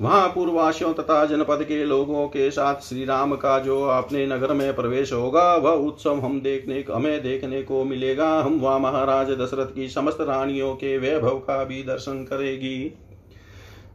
वहाँ 0.00 0.28
पूर्ववासियों 0.28 0.92
तथा 0.94 1.24
जनपद 1.26 1.62
के 1.62 1.84
लोगों 1.84 2.26
के 2.28 2.50
साथ 2.50 2.80
श्री 2.80 3.04
राम 3.04 3.34
का 3.34 3.58
जो 3.58 3.82
अपने 3.82 4.26
नगर 4.26 4.52
में 4.52 4.74
प्रवेश 4.76 5.12
होगा, 5.12 5.54
वह 5.54 5.70
उत्सव 5.70 6.18
हम 6.20 6.40
देखने, 6.40 6.84
हमें 6.92 7.22
देखने 7.22 7.62
को 7.62 7.84
मिलेगा। 7.84 8.28
हम 8.40 8.58
वहाँ 8.60 8.78
महाराज 8.78 9.30
दशरथ 9.30 9.74
की 9.74 9.88
समस्त 9.88 10.18
रानियों 10.20 10.74
के 10.74 10.98
वैभव 10.98 11.38
का 11.38 11.64
भी 11.64 11.82
दर्शन 11.82 12.22
करेगी। 12.24 12.78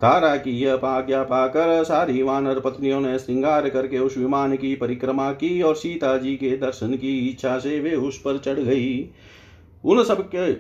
तारा 0.02 0.36
की 0.36 0.52
यह 0.52 0.86
आज्ञा 0.86 1.24
पाकर 1.24 1.84
सारी 1.84 2.22
वानर 2.24 2.60
पत्नियों 2.60 3.02
ने 3.02 3.18
श्रृंगार 3.20 3.70
करके 3.70 4.00
उस 4.00 4.18
विमान 4.18 4.56
की 4.56 4.76
परिक्रमा 4.76 5.32
की 5.32 5.62
और 5.62 5.76
सीता 5.76 6.18
जी 6.18 6.36
के 6.36 6.58
दर्शन 6.58 6.96
की 6.96 7.18
इच्छा 7.30 7.58
से 7.60 7.80
वे 7.80 7.96
उस 7.96 8.18
पर 8.18 8.38
चढ़ 8.38 8.60
गई। 8.60 9.10
उन 9.86 10.04
सबके 10.04 10.52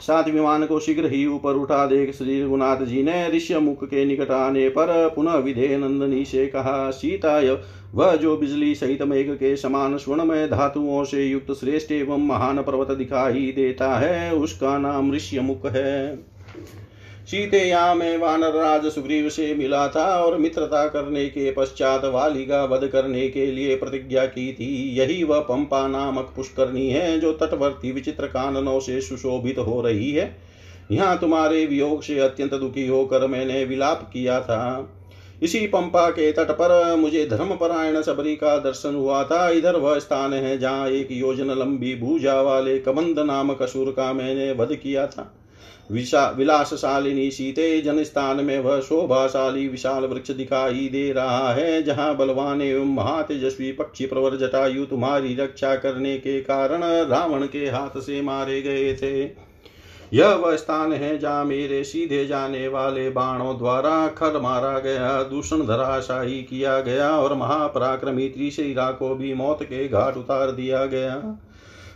सात 0.00 0.28
विमान 0.28 0.66
को 0.66 0.80
शीघ्र 0.80 1.06
ही 1.06 1.26
ऊपर 1.26 1.54
उठा 1.54 1.86
देख 1.86 2.14
श्री 2.14 2.42
रघुनाथ 2.42 2.76
जी 2.76 3.02
ने 3.02 3.28
ऋष्य 3.28 3.58
मुख 3.58 3.84
के 3.84 4.04
निकट 4.04 4.30
आने 4.30 4.68
पर 4.68 5.12
पुनः 5.16 5.34
विधे 5.34 5.76
नंदनी 5.76 6.24
से 6.24 6.46
कहा 6.46 6.90
सीताय 6.90 7.58
वह 7.94 8.16
जो 8.16 8.36
बिजली 8.36 8.74
सहित 8.74 9.02
मेघ 9.02 9.30
के 9.30 9.56
समान 9.56 9.96
स्वर्णमय 9.96 10.46
धातुओं 10.48 11.04
से 11.04 11.26
युक्त 11.26 11.52
श्रेष्ठ 11.52 11.92
एवं 11.92 12.26
महान 12.26 12.62
पर्वत 12.62 12.90
दिखाई 12.90 13.52
देता 13.56 13.96
है, 13.96 14.34
उसका 14.34 14.78
नाम 14.78 15.12
ऋष्य 15.12 15.40
मुख 15.40 15.66
है। 15.66 16.18
सीतेया 17.32 17.94
में 17.94 18.16
वानर 18.18 18.54
राज 18.54 18.86
सुग्रीव 18.86 19.28
से 19.28 19.54
मिला 19.54 19.86
था 19.88 20.04
और 20.16 20.36
मित्रता 20.38 20.86
करने 20.88 21.24
के 21.26 21.50
पश्चात 21.52 22.04
वाली 22.04 22.44
का 22.46 22.62
वध 22.64 22.86
करने 22.86 23.28
के 23.28 23.46
लिए 23.46 23.76
प्रतिज्ञा 23.76 24.24
की 24.26 24.52
थी। 24.52 24.68
यही 24.98 25.22
वह 25.24 25.40
पंपा 25.40 25.86
नामक 25.88 26.32
पुष्करणी 26.36 26.88
है 26.90 27.18
जो 27.20 27.32
तटवर्ती 27.32 27.92
विचित्र 27.92 28.26
काननों 28.26 28.78
से 28.80 29.00
सुशोभित 29.00 29.58
हो 29.58 29.80
रही 29.80 30.10
है। 30.10 30.30
यहाँ 30.92 31.18
तुम्हारे 31.18 31.64
वियोग 31.66 32.02
से 32.02 32.18
अत्यंत 32.20 32.54
दुखी 32.54 32.86
होकर 32.86 33.26
मैंने 33.26 33.64
विलाप 33.64 34.08
किया 34.12 34.40
था। 34.40 34.88
इसी 35.42 35.66
पंपा 35.66 36.08
के 36.10 36.32
तट 36.32 36.50
पर 36.50 36.96
मुझे 36.96 37.26
धर्मपरायण 37.26 38.02
सबरी 38.02 38.36
का 38.36 38.56
दर्शन 38.60 38.94
हुआ 38.94 39.24
था। 39.24 39.48
इधर 39.50 39.76
वह 39.76 39.98
स्थान 39.98 40.32
है 40.32 40.58
जहाँ 40.58 40.88
एक 40.90 41.12
योजना 41.12 41.54
लंबी 41.54 41.94
भूजा 41.94 42.40
वाले 42.40 42.78
कबंद 42.78 43.18
नामक 43.18 43.62
असुर 43.62 43.90
का 43.90 44.12
मैंने 44.12 44.52
वध 44.52 44.74
किया 44.74 45.06
था। 45.06 45.32
विलासशालिनी 45.92 47.30
सीते 47.30 47.80
जन 47.80 48.02
स्थान 48.04 48.44
में 48.44 48.58
वह 48.58 48.80
शोभाशाली 48.80 49.66
विशाल 49.68 50.04
वृक्ष 50.04 50.30
दिखाई 50.30 50.88
दे 50.88 51.10
रहा 51.12 51.52
है, 51.52 51.82
जहाँ 51.82 52.16
बलवान 52.16 52.62
एवं 52.62 52.94
महातेजस्वी 52.94 53.72
पक्षी 53.72 54.06
प्रवर 54.06 54.36
जटायु 54.36 54.84
तुम्हारी 54.84 55.34
रक्षा 55.34 55.74
करने 55.76 56.16
के 56.18 56.40
कारण 56.40 56.84
रावण 57.08 57.46
के 57.46 57.64
हाथ 57.66 58.00
से 58.00 58.20
मारे 58.22 58.60
गए 58.62 58.92
थे। 58.94 59.22
यह 60.12 60.34
वह 60.34 60.56
स्थान 60.56 60.92
है 60.92 61.18
जहाँ 61.18 61.44
मेरे 61.44 61.82
सीधे 61.84 62.24
जाने 62.26 62.66
वाले 62.68 63.08
बाणों 63.10 63.56
द्वारा 63.58 64.06
खर 64.08 64.40
मारा 64.40 64.78
गया, 64.78 65.22
दूषण 65.22 65.66
धराशाही 65.66 66.42
किया 66.42 66.80
गया 66.80 67.10
और 67.10 67.34
महापराक्रमी 67.34 68.28
त्रिशिरा 68.28 68.90
को 68.92 69.14
भी 69.14 69.32
मौत 69.34 69.62
के 69.62 69.88
घाट 69.88 70.16
उतार 70.16 70.50
दिया 70.50 70.84
गया। 70.86 71.14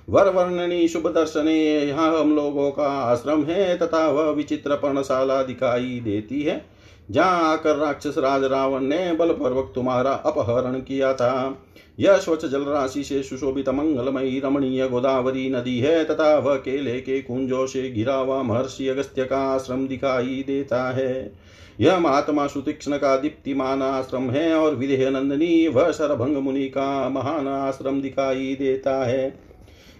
वर 0.09 0.29
वर्णनी 0.29 0.87
शुभ 0.89 1.07
दर्शने, 1.09 1.55
यहाँ 1.87 2.19
हम 2.19 2.35
लोगों 2.37 2.71
का 2.71 2.89
आश्रम 3.03 3.43
है 3.45 3.77
तथा 3.79 4.07
वह 4.09 4.31
विचित्र 4.31 4.75
पर्णशाला 4.77 5.43
दिखाई 5.43 6.01
देती 6.01 6.43
है, 6.43 6.65
जहाँ 7.11 7.53
आकर 7.53 7.77
राक्षस 7.77 8.15
राज 8.19 8.45
रावण 8.45 8.83
ने 8.83 9.13
बलपूर्वक 9.13 9.73
तुम्हारा 9.75 10.11
अपहरण 10.11 10.79
किया 10.81 11.13
था। 11.15 11.63
यह 11.99 12.17
स्वच्छ 12.17 12.45
जल 12.45 12.63
राशि 12.63 13.03
से 13.05 13.23
सुशोभित 13.23 13.69
मंगलमयी 13.69 14.39
रमणीय 14.41 14.87
गोदावरी 14.89 15.49
नदी 15.51 15.79
है 15.79 16.05
तथा 16.05 16.37
वह 16.37 16.57
केले 16.57 16.99
के 17.01 17.21
कुंजों 17.23 17.67
से 17.67 17.89
घिरा 17.91 18.15
हुआ 18.15 18.43
महर्षि 18.43 18.89
अगस्त्य 18.89 19.25
का 19.25 19.39
आश्रम 19.47 19.87
दिखाई 19.89 20.43
देता 20.47 20.83
है। 20.91 21.33
यह 21.81 21.99
महात्मा 21.99 22.47
सुतीक्षण 22.47 22.97
का 22.97 23.17
दीप्तिमान 23.17 23.83
आश्रम 23.83 24.31
है 24.31 24.53
और 24.55 24.75
विदेह 24.75 25.09
नंदनी 25.11 25.67
वह 25.69 25.91
सरभंग 25.91 26.37
मुनि 26.37 26.67
का 26.69 27.09
महान 27.09 27.49
आश्रम 27.49 28.01
दिखाई 28.03 28.55
देता 28.59 29.05
है। 29.05 29.46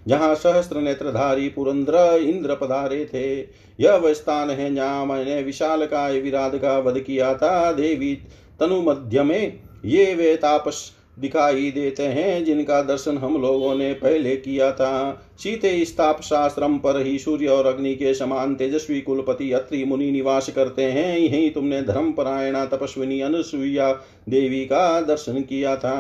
जहाँ 0.09 0.35
सहस्त्र 0.35 0.81
नेत्रधारी 0.81 1.49
पुरंद्र 1.49 1.99
इंद्र 2.23 2.55
पधारे 2.55 3.05
थे। 3.05 3.39
यह 3.79 3.95
वह 3.95 4.13
स्थान 4.13 4.51
है 4.51 4.75
जहाँ 4.75 5.07
मैंने 5.07 5.43
विशाल 5.43 5.87
काय 5.87 6.21
विराध 6.21 6.57
का 6.57 6.79
वध 6.79 7.01
किया 7.01 7.35
था। 7.35 7.73
देवी 7.73 8.15
तनु 8.61 8.83
मध्य 8.83 9.23
में 9.23 9.59
ये 9.85 10.15
वे 10.15 10.37
तापस 10.37 10.93
दिखाई 11.19 11.71
देते 11.71 12.03
हैं, 12.03 12.45
जिनका 12.45 12.81
दर्शन 12.83 13.19
हम 13.19 13.41
लोगों 13.43 13.75
ने 13.75 13.93
पहले 13.93 14.35
किया 14.37 14.71
था। 14.73 15.23
सीते 15.39 15.71
इस 15.71 15.97
तापशास्त्रम 15.97 16.77
पर 16.79 17.01
ही 17.03 17.19
सूर्य 17.19 17.47
और 17.47 17.67
अग्नि 17.67 17.95
के 17.95 18.15
समान 18.15 18.55
तेजस्वी 18.55 19.01
कुलपति 19.01 19.51
अत्रि 19.53 19.85
मुनि 19.85 20.11
निवास 20.11 20.51
करते 20.51 20.83
हैं। 20.83 21.19
यही 21.19 21.51
तुमने 21.51 21.83
धर्म 21.83 22.13
परायणा 22.13 22.65
तपस्विनी 22.67 23.21
अनुसुईया 23.21 23.93
देवी 24.29 24.65
का 24.65 25.01
दर्शन 25.01 25.41
किया 25.41 25.77
था। 25.77 25.97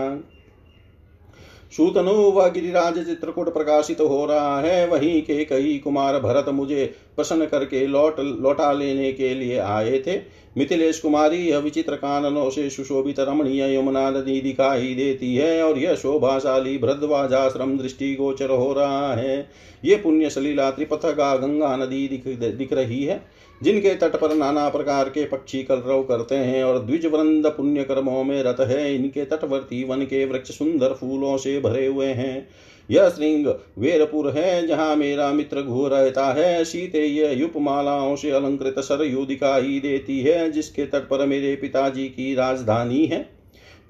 सूतनु 1.73 2.13
व 2.31 2.49
गिरिराज 2.51 2.99
चित्रकूट 2.99 3.53
प्रकाशित 3.53 4.01
हो। 4.01 4.25
रहा 4.27 4.61
है 4.61 4.87
वहीं 4.89 5.21
के 5.23 5.45
कई 5.45 5.77
कुमार 5.79 6.19
भरत 6.21 6.49
मुझे 6.49 6.85
प्रसन्न 7.17 7.47
करके 7.47 7.87
लौट 7.87 8.21
लौटा 8.21 8.73
लेने 8.73 9.13
के 9.13 9.35
लिए 9.35 9.59
आए 9.59 9.99
थे। 10.07 10.17
मिथिलेश 10.57 10.99
कुमारी 11.01 11.37
यह 11.37 11.59
विचित्र 11.59 11.95
काननों 11.95 12.49
से 12.51 12.69
सुशोभित 12.71 13.21
रमणीय 13.21 13.75
यमुना 13.75 14.09
नदी 14.11 14.41
दिखाई 14.41 14.95
देती 14.95 15.35
है 15.37 15.63
और 15.63 15.79
यह 15.79 15.95
शोभाशाली 15.95 16.77
भरद्वाजाश्रम 16.79 17.77
दृष्टि 17.79 18.15
गोचर 18.15 18.51
हो 18.51 18.73
रहा 18.73 19.15
है। 19.15 19.49
ये 19.85 19.97
पुण्य 19.97 20.31
सलीला 20.31 20.71
त्रिपथगा 20.71 21.37
गंगा 21.37 21.77
नदी 21.77 22.07
दिख, 22.09 22.39
दिख 22.39 22.73
रही 22.73 23.05
है। 23.05 23.25
जिनके 23.63 23.95
तट 23.95 24.17
पर 24.17 24.35
नाना 24.35 24.69
प्रकार 24.69 25.09
के 25.09 25.25
पक्षी 25.25 25.63
कलरव 25.63 26.03
करते 26.03 26.35
हैं 26.35 26.65
और 26.65 26.79
द्विजवृंद 26.79 27.47
पुण्य 27.47 27.85
कर्मों 27.85 28.25
में 28.25 28.43
रत 28.43 28.61
है, 28.61 28.95
इनके 28.95 29.25
तटवर्ती 29.25 29.85
वन 29.85 30.03
के 30.03 30.25
वृक्ष 30.25 30.51
सुंदर 30.51 30.93
फूलों 30.93 31.37
से 31.37 31.61
भरे 31.61 31.87
हुए 31.87 32.07
हैं। 32.07 32.49
यह 32.91 33.09
श्रृंग 33.09 33.47
वेरपुर 33.79 34.31
है, 34.31 34.67
जहाँ 34.67 34.97
मेरा 34.97 35.33
मित्र 35.33 35.63
घू 35.63 35.87
रहता 35.87 36.27
है। 36.33 36.65
सीते 36.65 37.07
ये 37.07 37.33
युपमालाओं 37.35 38.17
से 38.17 38.31
अलंकृत 38.31 38.79
सरयू 38.79 39.25
दिखाई 39.27 39.81
देती 39.81 40.21
है, 40.21 40.51
जिसके 40.53 40.87
तट 40.87 41.09
पर 41.09 41.27
मेरे 41.27 41.57
पिताजी 41.57 42.05
की 42.05 42.35
राजधानी 42.35 43.07
है। 43.07 43.37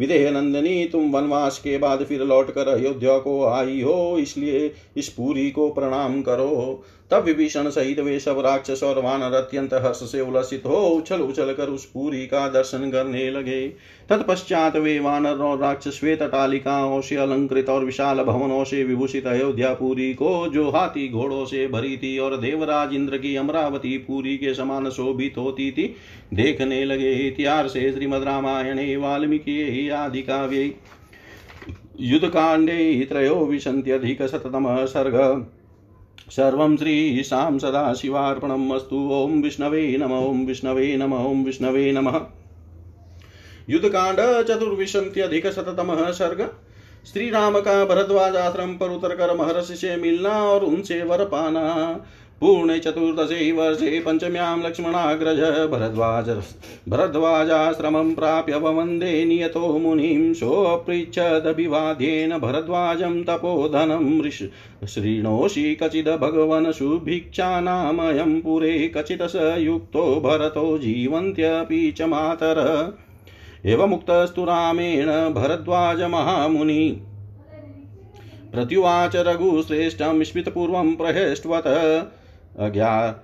विदेह 0.01 0.31
नंदनी, 0.31 0.85
तुम 0.85 1.11
वनवास 1.11 1.59
के 1.59 1.79
बाद 1.79 2.05
फिर 2.05 2.23
लौट 2.23 2.51
कर 2.51 2.69
अयोध्या 2.69 3.19
को 3.19 3.45
आई 3.45 3.81
हो, 3.81 4.19
इसलिए 4.19 4.73
इस 4.97 5.09
पूरी 5.09 5.51
को 5.51 5.71
प्रणाम 5.71 6.23
करो। 6.23 6.83
तब 7.11 7.25
विभीषण 7.25 7.69
सहित 7.71 7.99
वे 7.99 8.19
सब 8.21 8.39
राक्षस 8.39 8.81
और 8.83 8.99
वानर 9.03 9.35
अत्यंत 9.35 9.75
हर्ष 9.75 9.99
से 10.13 10.21
उल्लसित 10.21 10.63
हो 10.67 10.77
उछल 10.89 11.21
उछल 11.21 11.53
कर 11.53 11.69
उस 11.69 11.85
पूरी 11.85 12.27
का 12.27 12.47
दर्शन 12.49 12.91
करने 12.91 13.31
लगे। 13.31 13.67
तत्पश्चात 14.09 14.77
वे 14.77 14.99
वानर 15.01 15.43
और 15.43 15.59
राक्षस 15.59 15.99
श्वेत 16.01 16.23
टालिकाओं 16.23 17.01
से 17.01 17.17
अलंकृत 17.17 17.69
और 17.69 17.85
विशाल 17.85 18.23
भवनों 18.23 18.65
से 18.65 18.83
विभूषित 18.85 19.27
अयोध्या 19.27 19.73
पूरी 19.75 20.13
को 20.15 20.47
जो 20.49 20.69
हाथी 20.71 21.09
घोड़ों 21.09 21.45
से 21.47 21.67
भरी 21.69 21.97
थी 21.97 22.19
और 22.19 22.37
देवराज 22.37 22.95
इंद्र 22.95 23.19
की 23.19 23.35
अमरावती 23.37 23.97
पूरी 23.99 24.37
के 24.37 24.55
समान 24.55 24.91
शोभित 24.91 25.39
होती 25.39 25.71
थी, 25.73 25.95
देखने 26.35 26.85
लगे 26.85 27.13
इतिहास 27.29 27.73
से 27.73 27.93
श्रीमद 27.93 28.23
रामायणे, 28.23 28.97
वाल्मीकि 28.97 29.89
आदि 29.91 30.23
काव्य। 30.23 30.73
युद्धकाण्डे 32.01 33.07
त्रयोविंशत्यधिकशततमः 33.11 34.85
सर्ग। 34.87 35.47
सर्वं 36.31 36.77
श्रीशां 36.77 37.59
सदाशिवार्पणम् 37.59 38.73
अस्तु। 38.73 38.97
ॐ 39.13 39.43
विष्णवे 39.43 39.97
नम, 39.97 40.13
ॐ 40.13 40.47
विष्णवे 40.47 40.97
नम, 40.97 41.15
ॐ 41.15 41.45
विष्णवे 41.45 41.93
नमः। 41.93 42.21
युद्धकांड 43.71 44.45
चतुर्विशंत्यधिकशततमः 44.45 46.11
सर्ग। 46.11 46.41
श्री 47.13 47.31
राम 47.31 47.61
का 47.61 47.85
भरद्वाज 47.85 48.37
आश्रम 48.37 48.73
पर 48.75 48.89
उतर 48.89 49.17
कर 49.17 49.37
महर्षि 49.37 49.75
से 49.77 49.97
मिलना 49.97 50.43
और 50.45 50.65
उनसे 50.65 51.03
वर 51.03 51.25
पाना 51.25 51.65
पूर्णे 52.41 52.79
चतुर्दशे 52.79 53.53
वर्षे 53.53 54.01
पञ्चम्यां 54.01 54.63
लक्ष्मणाग्रज 54.63 55.71
भरद्वाज 55.71 56.43
भरद्वाजाश्रमं 56.89 58.15
प्राप्य 58.15 58.57
वंदे 58.57 59.25
नियतो 59.25 59.79
मुनिं 59.79 60.35
सोऽपृच्छदभिवाद्येन 60.35 62.39
भरद्वाजं 62.39 63.25
तपोधनं 63.25 64.31
शृणोषि 64.87 65.79
कचिद् 65.83 66.09
भगवन् 66.09 66.73
सुभिक्षानामयं 66.73 68.41
पुरे 68.41 68.89
कचित् 68.89 69.23
स 69.23 69.55
युक्तो 69.59 70.21
भरतो 70.21 70.79
जीवन्त्यपि 70.79 71.95
च 71.99 72.03
मातर। 72.03 72.89
एवमुक्तस्तु 73.67 74.45
रामेण 74.45 75.33
भरद्वाजमहामुनि। 75.33 77.01
प्रत्युवाच 78.53 79.17
रघुश्रेष्ठं 79.17 80.25
स्मितपूर्वं 80.25 80.97
प्रहेष्टवत्। 80.97 82.16
अज्ञा 82.61 83.23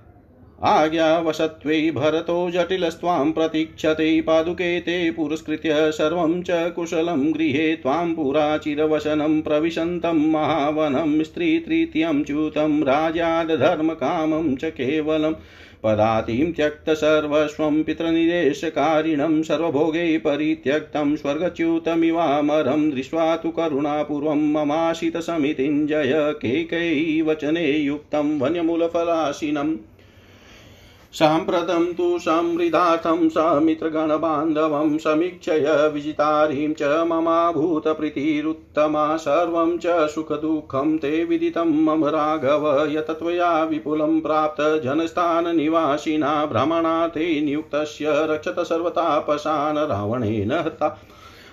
आज्ञावशत्वे 0.63 1.91
भरतो 1.91 2.51
जटिलस्त्वां 2.51 3.31
प्रतीक्षते 3.31 4.21
पादुके 4.21 4.79
ते 4.79 5.11
पुरस्कृत्य 5.11 5.91
सर्वं 5.91 6.41
च 6.41 6.47
कुशलं 6.51 7.33
गृहे 7.33 7.75
त्वां 7.75 8.13
पुरा 8.13 8.57
चिरवशनं 8.57 9.41
प्रविशन्तं 9.41 10.31
महावनं, 10.31 11.23
स्त्रीतृतीयं 11.23 12.23
च्युतं, 12.23 12.83
राजादधर्मकामं 12.83 14.55
च 14.55 14.65
केवलं 14.65 15.33
पदातिं 15.83 16.51
त्यक्तसर्वस्वं 16.57 17.81
पितृनिदेशकारिणं 17.83 19.41
सर्वभोगे 19.43 20.05
परित्यक्तं 20.25 21.15
स्वर्गच्युतमिवामरं 21.15 22.89
दृष्ट्वा 22.89 23.35
तु 23.43 23.49
करुणापूर्वं 23.57 24.51
ममाशितसमितिं 24.53 25.85
जय 25.87 26.13
केकैः 26.41 27.23
वचने 27.29 27.65
युक्तं 27.77 28.37
वन्यमूलफलाशिनम् 28.39 29.75
साम्प्रतं 31.15 31.83
तु 31.93 32.05
समृद्धार्थं 32.19 33.27
समित्रगणबान्धवं 33.29 34.97
समीक्षय 34.97 35.67
विजितारीं 35.93 36.73
च 36.73 36.83
ममाभूतप्रीतिरुत्तमा 37.07 39.05
सर्वं 39.17 39.77
च 39.77 40.07
सुखदुःखं 40.07 40.97
ते 40.97 41.23
विदितं 41.23 41.73
मम 41.85 42.05
राघव 42.05 42.65
यत 42.89 43.11
त्वया 43.11 43.51
विपुलं 43.63 44.19
प्राप्त 44.21 44.61
जनस्थाननिवासिना 44.83 46.33
ते 47.07 47.25
नियुक्तस्य 47.41 48.05
रक्षत 48.31 48.59
सर्वतापशान् 48.59 49.77
रावणेन 49.89 50.51
हता 50.51 50.89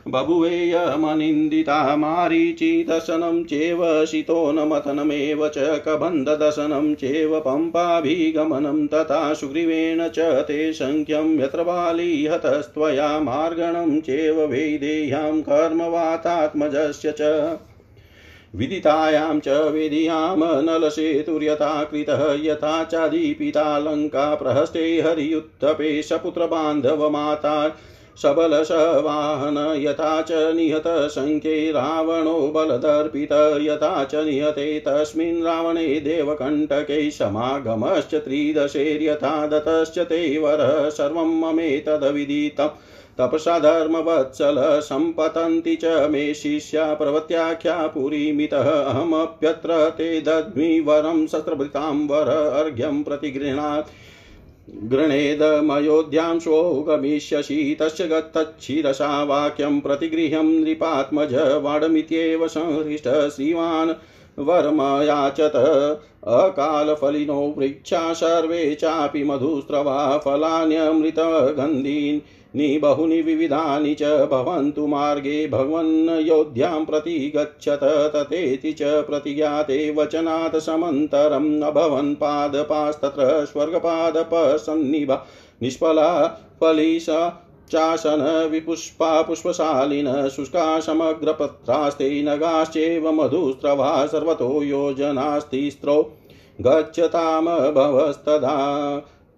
बभुवेयमनिन्दिता 0.09 1.97
मारीचिदशनं 1.97 3.45
चेव 3.45 4.07
शितोनमथनमेव 4.07 5.49
च 5.49 5.59
कबन्धदशनं 5.87 6.95
चेव 6.95 7.41
पम्पाभिगमनं 7.41 8.87
तथा 8.87 9.35
सुग्रीवेण 9.35 10.09
च 10.09 10.19
ते 10.19 10.73
शङ्ख्यं 10.73 11.41
यत्र 11.41 11.63
बाली 11.63 12.27
हतस्त्वया 12.27 13.21
मार्गणं 13.21 14.01
चेव 14.01 14.41
वेदेह्यां 14.41 15.41
कर्मवातात्मजस्य 15.41 17.15
च। 17.21 17.59
विदितायां 18.57 19.41
च 19.41 19.49
वेदियाँ 19.49 20.37
नलसेतुर्यथा 20.63 21.85
कृतः 21.85 22.25
यथा 22.43 22.85
चादीपिता 22.85 24.35
प्रहस्ते 24.35 25.01
हरियुत्थपे 25.01 26.03
सपुत्रबान्धवमाता 26.03 27.69
सबलसवाहन 28.23 29.75
यथा 29.77 30.23
च 30.23 30.33
निहत 30.33 31.09
शङ्के 31.09 31.71
रावणो 31.71 32.53
बलदर्पित, 32.55 33.33
यथा 33.63 34.05
च 34.05 34.15
निहते 34.15 34.81
तस्मिन् 34.81 35.43
रावणे 35.43 36.01
देवकण्टके 36.01 37.11
समागमश्च 37.11 38.15
त्रिदशैर्यथा 38.15 39.47
दतश्च 39.47 39.99
ते 39.99 40.39
वरः 40.39 40.89
सर्वं 40.91 41.41
ममेतदविदितम् 41.41 42.79
तपसा 43.19 43.59
धर्मवत्सल 43.59 44.57
सम्पतन्ति 44.59 45.77
च 45.77 45.85
मे 45.85 46.35
शिष्या 46.35 46.95
प्रवत्याख्या 46.95 47.87
पुरीमितः, 47.87 48.71
अहमप्यत्र 48.85 49.91
ते 49.91 50.21
दद्मि 50.21 50.81
वरं 50.81 51.27
शस्त्रभृतां 51.27 52.07
वर 52.07 52.29
अर्घ्यं 52.29 53.03
प्रतिगृह्णात्। 53.03 53.89
गृणेदमयोध्यां 54.69 55.63
मयोध्यांशो 55.63 56.85
गमिष्यसि 56.89 57.77
तस्य 57.81 58.07
गच्छिरसा 58.07 59.25
वाक्यं 59.25 59.81
प्रतिगृह्यं 59.81 60.45
नृपात्मज 60.45 61.63
वाडमित्येव 61.63 62.49
संहृष्ट 62.49 63.09
श्रीवान् 63.09 63.91
वर्मयाचत। 64.39 65.53
अकालफलिनो 66.25 67.55
वृक्षा 67.59 68.13
सर्वे 68.13 68.75
चापि 68.75 69.25
मधुस्रवा 69.25 70.19
फलान्यमृतगन्धीन् 70.19 72.21
नि 72.57 72.79
बहुनि 72.83 73.21
विविधानि 73.23 73.95
च 74.01 74.03
भवन्तु 74.31 74.87
मार्गे 74.87 75.47
भगवन्नयोध्यां 75.49 76.85
प्रति 76.85 77.33
गच्छत 77.37 77.81
तथेति 78.15 78.73
च 78.73 78.83
प्रतिज्ञाते 79.09 79.79
वचनात् 79.97 80.57
समन्तरम् 80.63 81.63
अभवन् 81.63 82.15
पादपास्तत्र 82.15 83.45
स्वर्गपादपसन्निभा 83.53 85.23
निष्फला 85.63 86.11
फलिसा 86.61 87.21
चासन 87.73 88.23
विपुष्पा 88.51 89.11
पुष्पशालिन 89.23 90.09
शुष्का 90.37 90.65
समग्रपत्रास्ते 90.81 92.11
नगाश्चैव 92.23 93.11
मधुस्रवा 93.13 93.91
सर्वतो 94.07 94.51
योजनास्तिस्त्रौ 94.63 96.03
गच्छतामभवस्तदा 96.61 98.57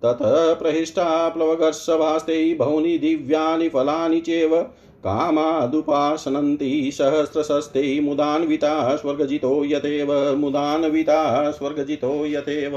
ततः 0.05 0.55
प्रहिष्टा 0.55 1.29
प्लवगर्षभास्ते 1.29 2.55
बहूनि 2.55 2.99
दिव्यानि 2.99 3.69
फलानि 3.69 4.21
चेव 4.21 4.57
कामादुपासनन्ति 5.05 6.91
सहस्रशस्ते 6.95 8.01
मुदान्विता 8.01 8.97
स्वर्गजितो 8.97 9.65
यतेव, 9.65 10.37
मुदान्विता 10.37 11.51
स्वर्गजितो 11.51 12.27
यतेव। 12.27 12.73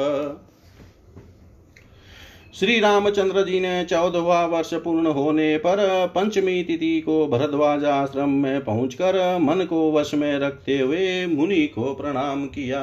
श्री 2.59 2.79
रामचंद्र 2.79 3.43
जी 3.43 3.59
ने 3.59 3.83
चौदहवा 3.85 4.45
वर्ष 4.45 4.73
पूर्ण 4.73 5.07
होने 5.07 5.57
पर 5.57 5.77
पंचमी 6.15 6.63
तिथि 6.63 7.01
को 7.01 7.27
भरद्वाज 7.27 7.85
आश्रम 7.85 8.29
में 8.29 8.63
पहुंचकर 8.63 9.37
मन 9.41 9.65
को 9.65 9.91
वश 9.91 10.13
में 10.13 10.39
रखते 10.39 10.79
हुए 10.79 11.25
मुनि 11.25 11.67
को 11.67 11.93
प्रणाम 11.93 12.45
किया। 12.45 12.81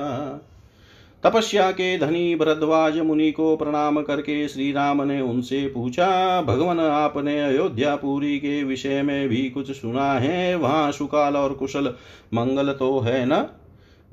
तपस्या 1.24 1.70
के 1.70 1.98
धनी 1.98 2.34
भरद्वाज 2.34 2.98
मुनि 2.98 3.32
को 3.32 3.56
प्रणाम 3.56 4.02
करके 4.02 4.48
श्री 4.48 4.72
राम 4.72 5.02
ने 5.02 5.20
उनसे 5.20 5.66
पूछा, 5.66 6.42
भगवान, 6.42 6.80
आपने 6.80 7.40
अयोध्यापुरी 7.40 8.38
के 8.38 8.62
विषय 8.62 9.02
में 9.02 9.28
भी 9.28 9.50
कुछ 9.50 9.70
सुना 9.70 10.12
है? 10.12 10.54
वहाँ 10.54 10.92
सुकाल 10.92 11.36
और 11.36 11.54
कुशल 11.54 11.94
मंगल 12.34 12.72
तो 12.72 13.00
है 13.00 13.26
न? 13.26 13.46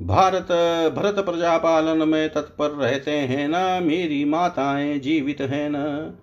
भारत, 0.02 0.48
भरत 0.96 1.26
प्रजा 1.26 1.58
पालन 1.58 2.10
में 2.10 2.30
तत्पर 2.30 2.70
रहते 2.70 3.12
हैं 3.12 3.48
न? 3.48 3.84
मेरी 3.84 4.26
माताएँ 4.26 5.00
जीवित 5.00 5.42
है 5.42 5.70
न? 5.72 6.14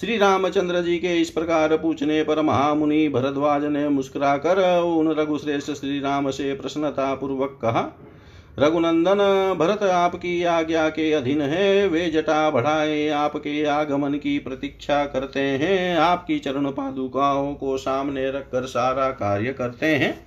श्री 0.00 0.16
रामचंद्र 0.16 0.82
जी 0.82 0.98
के 0.98 1.20
इस 1.20 1.30
प्रकार 1.30 1.76
पूछने 1.76 2.22
पर 2.22 2.42
महामुनि 2.42 3.08
भरद्वाज 3.08 3.64
ने 3.64 3.88
मुस्कुराकर 3.88 4.82
उन 4.82 5.08
रघुश्रेष्ठ 5.08 5.72
श्री 5.72 6.00
राम 6.00 6.30
से 6.30 6.54
प्रसन्नता 6.54 7.14
पूर्वक 7.14 7.58
कहा 7.62 7.98
रघुनंदन, 8.58 9.18
भरत 9.58 9.82
आपकी 9.82 10.44
आज्ञा 10.44 10.88
के 10.88 11.12
अधीन 11.12 11.40
है। 11.42 11.88
वे 11.88 12.10
जटा 12.10 12.50
बढ़ाए 12.50 13.08
आपके 13.08 13.64
आगमन 13.64 14.14
की 14.14 14.38
प्रतीक्षा 14.38 15.04
करते 15.04 15.40
हैं। 15.40 15.98
आपकी 15.98 16.38
चरण 16.38 16.70
पादुकाओं 16.70 17.54
को 17.54 17.78
सामने 17.78 18.30
रखकर 18.30 18.62
सारा 18.62 19.10
कार्य 19.10 19.52
करते 19.52 19.86
हैं। 19.86 20.26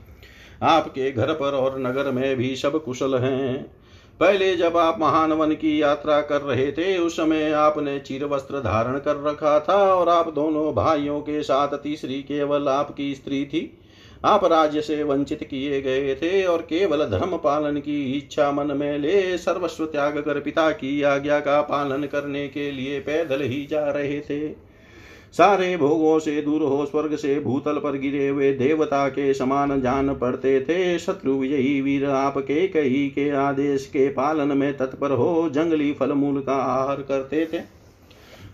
आपके 0.61 1.11
घर 1.11 1.33
पर 1.33 1.51
और 1.51 1.79
नगर 1.79 2.11
में 2.11 2.35
भी 2.35 2.55
सब 2.55 2.83
कुशल 2.83 3.15
हैं। 3.15 3.71
पहले 4.19 4.55
जब 4.55 4.77
आप 4.77 4.99
महान 4.99 5.33
वन 5.33 5.51
की 5.51 5.81
यात्रा 5.81 6.21
कर 6.21 6.41
रहे 6.41 6.71
थे, 6.71 6.97
उस 6.97 7.17
समय 7.17 7.51
आपने 7.51 7.99
चीर 7.99 8.25
वस्त्र 8.25 8.59
धारण 8.59 8.97
कर 8.99 9.23
रखा 9.23 9.59
था 9.59 9.93
और 9.93 10.09
आप 10.09 10.33
दोनों 10.33 10.73
भाइयों 10.73 11.19
के 11.19 11.43
साथ, 11.43 11.67
तीसरी 11.67 12.21
केवल 12.21 12.67
आपकी 12.67 13.15
स्त्री 13.15 13.45
थी। 13.45 13.79
आप 14.27 14.43
राज्य 14.45 14.81
से 14.81 15.03
वंचित 15.03 15.43
किए 15.43 15.81
गए 15.81 16.15
थे 16.15 16.43
और 16.45 16.61
केवल 16.61 17.05
धर्म 17.05 17.37
पालन 17.37 17.77
की 17.77 18.13
इच्छा 18.13 18.51
मन 18.51 18.77
में 18.77 18.97
ले 18.97 19.37
सर्वस्व 19.37 19.85
त्याग 19.85 20.17
कर 20.17 20.39
पिता 20.39 20.69
की 20.71 21.01
आज्ञा 21.01 21.39
का 21.39 21.61
पालन 21.61 22.03
करने 22.03 22.47
के 22.47 22.71
लिए 22.71 22.99
पैदल 22.99 23.41
ही 23.41 23.65
जा 23.65 23.85
रहे 23.91 24.19
थे। 24.19 24.49
सारे 25.33 25.77
भोगों 25.77 26.19
से 26.19 26.41
दूर 26.41 26.61
हो, 26.61 26.85
स्वर्ग 26.85 27.15
से 27.15 27.39
भूतल 27.39 27.73
पर 27.73 27.97
गिरे 27.97 28.27
हुए 28.27 28.51
देवता 28.53 29.07
के 29.09 29.33
समान 29.33 29.81
जान 29.81 30.13
पड़ते 30.15 30.59
थे। 30.61 30.99
शत्रु 30.99 31.33
विजयी 31.33 31.81
वीर 31.81 32.05
आपके 32.05 32.67
कही 32.67 33.07
के 33.07 33.29
आदेश 33.29 33.85
के 33.85 34.07
पालन 34.09 34.57
में 34.57 34.77
तत्पर 34.77 35.11
हो, 35.11 35.49
जंगली 35.49 35.91
फल 35.93 36.11
मूल 36.11 36.41
का 36.41 36.53
आहार 36.53 37.01
करते 37.01 37.47
थे। 37.53 37.61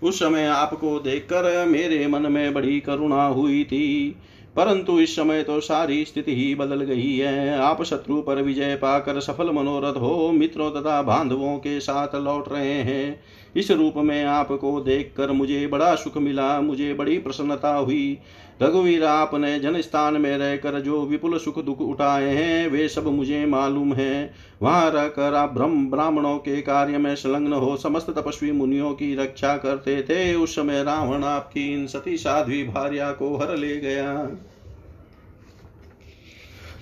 उस 0.03 0.19
समय 0.19 0.45
आपको 0.45 0.99
देखकर 0.99 1.65
मेरे 1.65 2.07
मन 2.07 2.31
में 2.31 2.53
बड़ी 2.53 2.79
करुणा 2.79 3.25
हुई 3.25 3.63
थी। 3.63 4.15
परंतु 4.55 4.99
इस 4.99 5.15
समय 5.15 5.43
तो 5.43 5.59
सारी 5.59 6.05
स्थिति 6.05 6.35
ही 6.35 6.55
बदल 6.55 6.81
गई 6.81 7.17
है। 7.17 7.57
आप 7.59 7.83
शत्रु 7.83 8.21
पर 8.21 8.41
विजय 8.41 8.75
पाकर 8.75 9.19
सफल 9.19 9.51
मनोरथ 9.51 9.97
हो, 9.97 10.31
मित्रों 10.31 10.71
तथा 10.71 11.01
बांधवों 11.01 11.57
के 11.57 11.79
साथ 11.79 12.15
लौट 12.15 12.49
रहे 12.49 12.73
हैं। 12.73 13.19
इस 13.55 13.71
रूप 13.71 13.93
में 13.97 14.23
आपको 14.23 14.81
देखकर 14.81 15.31
मुझे 15.31 15.67
बड़ा 15.67 15.95
सुख 15.95 16.17
मिला, 16.17 16.61
मुझे 16.61 16.93
बड़ी 16.93 17.17
प्रसन्नता 17.17 17.75
हुई। 17.75 18.17
रघुवीर, 18.61 19.03
आपने 19.03 19.59
जन 19.59 19.81
स्थान 19.81 20.21
में 20.21 20.37
रहकर 20.37 20.79
जो 20.79 21.05
विपुल 21.05 21.37
सुख 21.37 21.63
दुख 21.65 21.81
उठाए 21.81 22.29
हैं, 22.29 22.67
वे 22.67 22.87
सब 22.87 23.07
मुझे 23.07 23.45
मालूम 23.45 23.93
है। 23.93 24.33
वहाँ 24.61 24.91
रहकर 24.91 25.33
आप 25.33 25.53
ब्रह्म, 25.53 25.91
ब्राह्मणों 25.91 26.37
के 26.37 26.61
कार्य 26.61 26.97
में 26.97 27.15
संलग्न 27.15 27.53
हो, 27.53 27.77
समस्त 27.77 28.09
तपस्वी 28.09 28.51
मुनियों 28.51 28.93
की 28.93 29.15
रक्षा 29.15 29.57
करते 29.57 30.01
थे। 30.01 30.35
उस 30.35 30.55
समय 30.55 30.83
रावण 30.83 31.23
आपकी 31.23 31.73
इन 31.73 31.87
सती 31.87 32.17
साध्वी 32.17 32.63
भार्या 32.63 33.11
को 33.11 33.37
हर 33.37 33.57
ले 33.57 33.77
गया। 33.77 34.29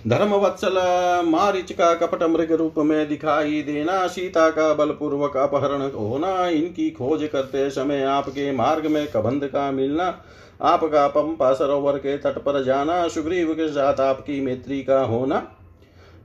धर्म 0.08 0.34
वत्सल 0.34 0.78
मारिच 1.26 1.72
का 1.72 1.94
कपट 1.96 2.24
मृग 2.24 2.52
रूप 2.52 2.78
में 2.78 3.08
दिखाई 3.08 3.62
देना, 3.62 4.06
सीता 4.08 4.50
का 4.50 4.74
बलपूर्वक 4.74 5.38
अपहरण 5.38 5.82
होना, 5.92 6.48
इनकी 6.48 6.90
खोज 6.90 7.28
करते 7.34 7.70
समय 7.70 8.04
आपके 8.04 8.52
मार्ग 8.52 8.86
में 8.86 9.06
कबंध 9.12 9.46
का 9.46 9.70
मिलना, 9.72 10.16
आपका 10.62 11.08
पंपा 11.08 11.52
सरोवर 11.54 11.98
के 11.98 12.18
तट 12.18 12.38
पर 12.38 12.64
जाना, 12.64 13.08
सुग्रीव 13.08 13.54
के 13.54 13.68
साथ 13.68 14.00
आपकी 14.00 14.40
मैत्री 14.42 14.82
का 14.84 15.02
होना, 15.02 15.44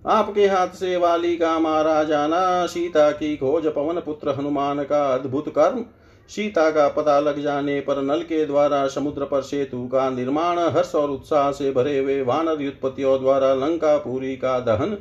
आपके 0.06 0.46
हाथ 0.46 0.68
से 0.68 0.96
वाली 0.96 1.36
का 1.36 1.58
मारा 1.58 2.02
जाना, 2.04 2.66
सीता 2.66 3.10
की 3.10 3.36
खोज 3.36 3.66
पवन 3.66 4.00
पुत्र 4.00 4.34
हनुमान 4.38 4.82
का 4.84 5.04
अद्भुत 5.14 5.48
कर्म 5.48 5.84
सीता 6.28 6.70
का 6.70 6.88
पता 6.88 7.18
लग 7.20 7.40
जाने 7.42 7.80
पर 7.80 8.02
नल 8.02 8.22
के 8.22 8.44
द्वारा 8.46 8.86
समुद्र 8.86 9.24
पर 9.24 9.42
सेतु 9.42 9.86
का 9.86 10.08
निर्माण, 10.10 10.58
हर्ष 10.58 10.94
और 10.94 11.10
उत्साह 11.10 11.50
से 11.52 11.70
भरे 11.72 11.98
हुए 11.98 12.20
वानर 12.22 12.62
युत्पत्तियों 12.62 13.18
द्वारा 13.20 13.52
लंका 13.54 13.96
पुरी 13.96 14.36
का 14.36 14.58
दहन, 14.60 14.96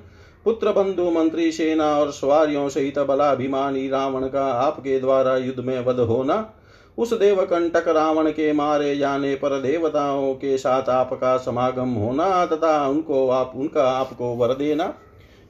पुत्र 0.45 0.71
बंधु, 0.71 1.09
मंत्री, 1.11 1.51
सेना 1.51 1.85
और 1.97 2.11
सवारियों 2.11 2.67
सहित 2.69 2.99
बलाभिमानी 2.99 3.88
रावण 3.89 4.27
का 4.27 4.45
आपके 4.45 4.99
द्वारा 4.99 5.38
युद्ध 5.38 5.59
में 5.59 5.85
वध 5.85 5.99
होना, 5.99 6.53
उस 6.97 7.13
देवकंटक 7.13 7.88
रावण 7.88 8.29
के 8.29 8.51
मारे 8.53 8.95
जाने 8.97 9.35
पर 9.35 9.59
देवताओं 9.61 10.33
के 10.33 10.57
साथ 10.57 10.89
आपका 10.89 11.38
समागम 11.38 11.93
होना 11.93 12.45
तथा 12.45 12.88
उनको 12.88 13.29
आप, 13.29 13.51
उनका 13.55 13.89
आपको 13.89 14.33
वर 14.35 14.53
देना, 14.53 14.93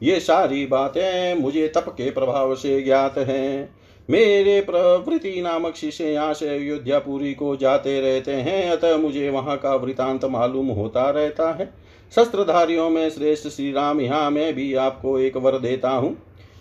ये 0.03 0.19
सारी 0.19 0.65
बातें 0.65 1.41
मुझे 1.41 1.67
तप 1.67 1.89
के 1.89 2.09
प्रभाव 2.11 2.55
से 2.55 2.81
ज्ञात 2.81 3.17
हैं। 3.17 3.75
मेरे 4.09 4.59
प्रवृति 4.61 5.41
नामक 5.41 5.75
शिष्य 5.75 6.05
यहाँ 6.05 6.33
से 6.33 6.47
अयोध्यापुरी 6.49 7.33
को 7.33 7.55
जाते 7.55 7.99
रहते 8.01 8.31
हैं, 8.31 8.69
अतः 8.71 8.97
मुझे 8.97 9.29
वहाँ 9.29 9.57
का 9.57 9.73
वृतांत 9.75 10.25
मालूम 10.25 10.67
होता 10.69 11.09
रहता 11.09 11.49
है। 11.51 11.65
शस्त्रधारियों 12.13 12.89
में 12.89 13.09
श्रेष्ठ 13.09 13.47
श्री 13.47 13.71
राम, 13.71 14.01
यहाँ 14.01 14.29
मैं 14.31 14.53
भी 14.53 14.73
आपको 14.75 15.17
एक 15.19 15.37
वर 15.37 15.57
देता 15.59 15.89
हूँ। 15.89 16.15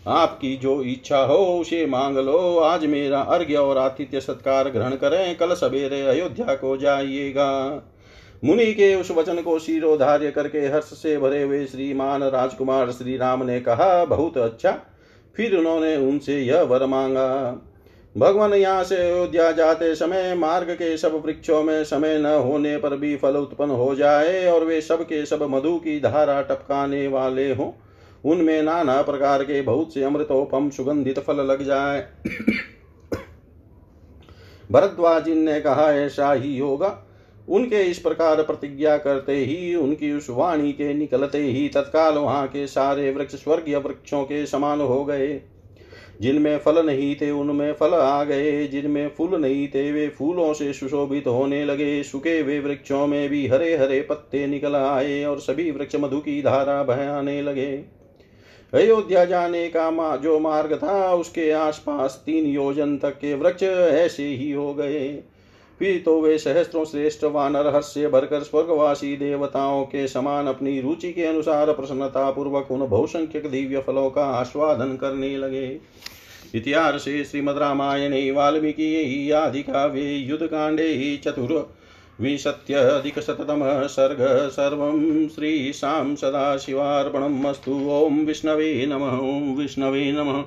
आपकी 0.07 0.57
जो 0.57 0.81
इच्छा 0.83 1.19
हो 1.19 1.37
उसे 1.61 1.85
मांग 1.87 2.17
लो। 2.19 2.59
आज 2.59 2.87
मेरा 2.87 3.21
अर्घ्य 3.21 3.57
और 3.57 3.79
आतिथ्य 3.79 4.21
सत्कार 4.21 4.71
ग्रहण 4.71 4.95
करें। 4.95 5.37
कल 5.37 5.55
सवेरे 5.55 6.01
अयोध्या 6.03 6.55
को 6.55 6.77
जाइएगा। 6.77 7.51
मुनि 8.45 8.73
के 8.75 8.95
उस 8.95 9.11
वचन 9.11 9.43
को 9.43 9.59
शिरोधार्य 9.59 10.31
करके 10.31 10.67
हर्ष 10.67 10.93
से 10.93 11.17
भरे 11.19 11.43
हुए 11.43 11.65
श्रीमान 11.67 12.23
राजकुमार 12.23 12.93
श्री 12.93 13.17
राम 13.17 13.43
ने 13.43 13.61
कहा, 13.61 14.05
बहुत 14.05 14.39
अच्छा। 14.39 14.77
फिर 15.37 15.57
उन्होंने 15.57 15.97
उनसे 15.97 16.41
यह 16.41 16.63
वर 16.63 16.87
मांगा, 16.87 17.61
भगवान 18.19 18.55
यहाँ 18.55 18.85
से 18.85 18.97
अयोध्या 18.97 19.53
जाते 19.53 19.95
समय 19.95 20.35
मार्ग 20.35 20.71
के 20.71 20.97
सब 20.97 21.23
वृक्षों 21.27 21.63
में 21.63 21.85
समय 21.85 22.19
न 22.19 22.27
होने 22.27 22.77
पर 22.77 22.97
भी 22.97 23.17
फल 23.17 23.37
उत्पन्न 23.37 23.71
हो 23.71 23.95
जाए 23.95 24.47
और 24.47 24.65
वे 24.65 24.81
सब 24.81 25.03
के 25.03 25.27
सब 25.27 25.43
मधु 25.43 25.79
की 25.79 26.01
धारा 26.01 26.43
टपकाने 26.43 27.09
वाले 27.09 27.55
हों। 27.55 27.73
उनमें 28.25 28.63
नाना 28.63 29.03
प्रकार 29.03 29.43
के 29.43 29.63
बहुत 29.63 29.95
से 29.95 30.03
अमृतोपम 30.03 30.71
सुगंधित 30.71 31.19
फल 31.19 31.37
लग 31.37 31.63
जाए। 31.63 32.07
भरद्वाज 34.73 35.29
ने 35.29 35.61
कहा, 35.61 35.93
ऐसा 35.93 36.33
ही 36.33 36.59
होगा। 36.59 37.04
उनके 37.49 37.83
इस 37.83 37.99
प्रकार 37.99 38.43
प्रतिज्ञा 38.43 38.97
करते 38.97 39.37
ही 39.37 39.75
उनकी 39.75 40.13
उस 40.13 40.27
वाणी 40.31 40.73
के 40.73 40.95
निकलते 40.95 41.39
ही 41.39 41.69
तत्काल 41.69 42.15
वहाँ 42.15 42.49
के 42.49 42.67
सारे 42.67 43.11
वृक्ष 43.11 43.35
स्वर्गीय 43.35 43.77
वृक्षों 43.77 44.25
के 44.25 44.47
समान 44.47 44.81
हो 44.81 45.05
गए। 45.05 45.41
जिनमें 46.21 46.59
फल 46.59 46.87
नहीं 46.87 47.17
थे 47.17 47.31
उनमें 47.31 47.73
फल 47.73 47.91
आ 47.91 48.25
गए। 48.25 48.67
जिनमें 48.67 49.11
फूल 49.19 49.41
नहीं 49.41 49.69
थे 49.69 49.93
वे 49.93 50.09
फूलों 50.09 50.53
से 50.55 50.73
सुशोभित 50.73 51.27
होने 51.27 51.65
लगे। 51.65 52.03
सूखे 52.03 52.43
वे 52.43 52.61
वृक्षों 52.61 53.07
में 53.07 53.29
भी 53.29 53.47
हरे 53.47 53.77
हरे 53.77 54.01
पत्ते 54.01 54.47
निकल 54.47 54.77
आए 54.77 55.25
और 55.25 55.41
सभी 55.41 55.71
वृक्ष 55.71 55.97
मधु 55.97 56.19
की 56.19 56.43
धारा 56.43 56.83
बहाने 56.83 57.43
लगे। 57.43 57.85
अयोध्या 58.75 59.25
जाने 59.25 59.69
का 59.69 59.91
मा, 59.91 60.17
जो 60.17 60.39
मार्ग 60.39 60.81
था 60.83 61.15
उसके 61.15 61.51
आसपास 61.51 62.23
तीन 62.27 62.47
योजन 62.47 62.99
तक 62.99 63.11
के 63.11 63.35
वृक्ष 63.35 63.63
ऐसे 63.63 64.27
ही 64.27 64.53
हो 64.53 64.75
गए। 64.75 65.23
फिर 65.85 66.03
तो 66.05 66.21
वे 66.21 66.39
सहस्त्रों 66.39 66.85
श्रेष्ठ 66.85 67.25
वानर 67.25 67.67
हर्ष्य 67.75 68.09
भरकर 68.09 68.43
स्वर्गवासी 68.43 69.17
देवताओं 69.17 69.85
के 69.85 70.09
समान 70.09 70.47
अपनी 70.47 70.81
रुचि 70.81 71.13
के 71.13 71.25
अनुसार 71.25 71.73
प्रसन्नता 71.73 72.31
पूर्वक 72.31 72.71
उन 72.71 72.87
बहुसंख्यक 72.89 73.51
दिव्य 73.51 73.81
फलों 73.81 74.11
का 74.11 74.25
आस्वादन 74.25 74.97
करने 74.97 75.37
लगे। 75.37 75.81
इतिहासे 76.55 77.25
श्रीमद् 77.25 77.59
रामायणे, 77.59 78.31
वाल्मीकि 78.31 79.31
आदिकाव्ये 79.31 80.17
युद्धकाण्डे 80.17 81.17
चतुर् 81.17 81.53
विंशत्यधिकशततमः 82.23 83.87
सर्ग, 83.87 84.49
सर्वं 84.49 85.29
श्रीशां 85.29 86.15
सदाशिवार्पणम् 86.17 87.47
अस्तु। 87.47 87.73
ॐ 87.91 88.25
विष्णवे 88.25 88.87
नमः 88.87 89.19
ॐ 89.19 89.55
विष्णवे 89.57 90.13
नमः। 90.13 90.45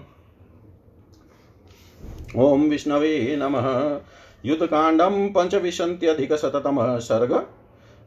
ॐ 2.43 2.69
विष्णवे 2.69 3.35
नमः। 3.35 3.99
युद्धकांडम 4.45 5.27
पंचविशंत्यधिक 5.27 6.29
सर्ग। 6.33 7.45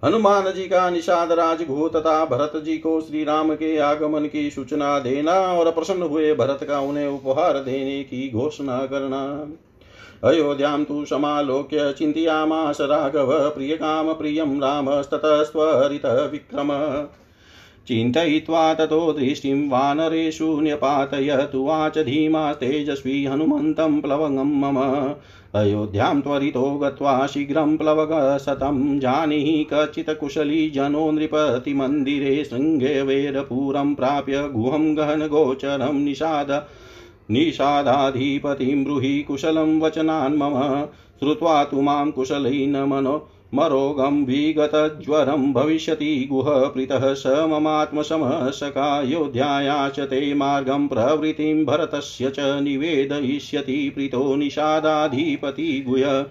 हनुमान 0.04 0.52
जी 0.52 0.62
का 0.62 0.90
निषाद 0.90 1.32
राजगु 1.32 1.88
तथा 1.88 2.24
भरत 2.24 2.64
जी 2.64 2.78
को 2.78 3.00
श्री 3.00 3.24
राम 3.24 3.54
के 3.54 3.78
आगमन 3.78 4.26
की 4.26 4.50
सूचना 4.50 4.98
देना 4.98 5.32
और 5.32 5.70
प्रसन्न 5.70 6.02
हुए 6.02 6.34
भरत 6.34 6.58
का 6.64 6.80
उन्हें 6.80 7.06
उपहार 7.08 7.52
देने 7.52 8.02
की 8.02 8.30
घोषणा 8.30 8.78
करना। 8.78 9.48
अयोध्यां 10.28 10.84
तु 10.84 11.04
समालोक्य 11.04 11.94
चिन्तयामास 11.98 12.80
राघव, 12.80 13.50
प्रियकाम 13.50 14.12
प्रियं 14.12 14.60
रामस्ततस्त्वरितः 14.60 16.24
विक्रम। 16.24 16.68
चिन्तयित्वा 17.86 18.74
ततो 18.74 19.12
दृष्टिं 19.12 19.70
वानरेषु 19.70 20.60
न्यपातयतु। 20.60 21.64
वाच 21.64 21.98
धीमा 21.98 22.52
तेजस्वी 22.52 23.24
हनुमन्तं 23.24 24.00
प्लवङ्गं 24.00 24.60
मम। 24.60 25.14
अयोध्यां 25.54 26.20
त्वरितो 26.20 26.64
गत्वा 26.78 27.26
शीघ्रं 27.26 27.76
प्लवगशतं 27.76 28.98
जानीहि 28.98 29.66
कचित् 29.72 30.10
कुशली 30.20 30.68
जनो 30.70 31.10
नृपतिमन्दिरे 31.10 32.44
शृङ्गेवेरपुरं 32.44 33.94
प्राप्य 33.94 34.42
गुहं 34.48 34.96
गहनगोचरं 34.96 35.98
निषाद 36.04 36.52
निषादाधिपतिं 37.30 38.84
ब्रूहि 38.84 39.22
कुशलं 39.22 39.80
वचनान् 39.80 40.38
मम 40.38 40.56
श्रुत्वा 41.18 41.64
तु 41.64 41.80
माँ 41.80 42.10
कुशलै 42.10 42.66
न 42.66 42.84
मनो 42.84 43.16
मरोगं 43.54 44.24
विगतज्वरं 44.24 45.52
भविष्यति 45.52 46.28
गुहप्रीतः 46.32 47.14
स 47.14 47.26
ममात्मशमः 47.26 48.50
सखायोध्याया 48.50 49.88
च 49.88 50.00
ते 50.00 50.34
मार्गं 50.34 50.88
प्रवृत्तिं 50.88 51.64
भरतस्य 51.66 52.30
च 52.30 52.36
निवेदयिष्यति 52.40 53.90
प्रीतो 53.94 54.36
निषादाधिपति 54.36 55.84
गुह 55.88 56.22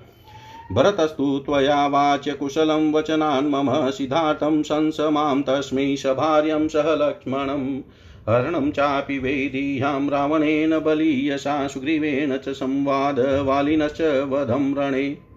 भरतस्तु 0.71 1.39
त्वया 1.39 1.86
वाच्य 1.88 2.34
कुशलं 2.34 2.91
वचनान् 2.91 3.49
मम 3.49 3.91
सिद्धार्थं 3.91 4.63
शंस 4.63 4.99
माँ 4.99 5.41
तस्मै 5.41 5.95
सभार्यं 5.95 6.67
सह 6.67 6.95
लक्ष्मणम् 6.95 7.79
हरणं 8.29 8.71
चापि 8.71 9.19
वेदीयां 9.19 10.10
रावणेन 10.10 10.79
बलीयसा 10.79 11.67
सुग्रीवेण 11.67 12.38
च 12.38 12.49
संवाद 12.49 13.19
वालिनश्च 13.19 14.01
वधं 14.01 14.73
रणे। 14.75 15.28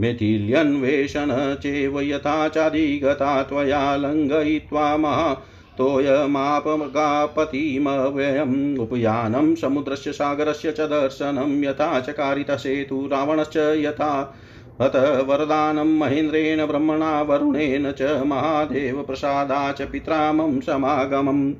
मेथिल्यन्वेषण 0.00 1.54
चेव 1.54 2.00
यथा 2.00 2.48
चाधिगता 2.48 3.42
त्वया 3.42 3.96
लङ्घयित्वा 3.96 4.96
मा 4.96 5.34
तोयमापगापतिमव्ययम् 5.78 8.78
उपयानं 8.78 9.54
समुद्रस्य 9.54 10.12
सागरस्य 10.12 10.72
च 10.72 10.80
दर्शनं 10.80 11.64
यथा 11.64 12.00
चकारितसेतु 12.00 13.06
रावणश्च 13.06 13.56
यथा। 13.56 14.34
हत 14.82 14.96
वरदानं 14.96 15.98
महेन्द्रेण 15.98 16.66
ब्रह्मणा 16.66 17.22
वरुणेन 17.22 17.92
च 17.92 18.02
महादेवप्रसादा 18.02 19.72
च 19.72 19.82
पित्रामं 19.82 20.60
समागमम्। 20.60 21.54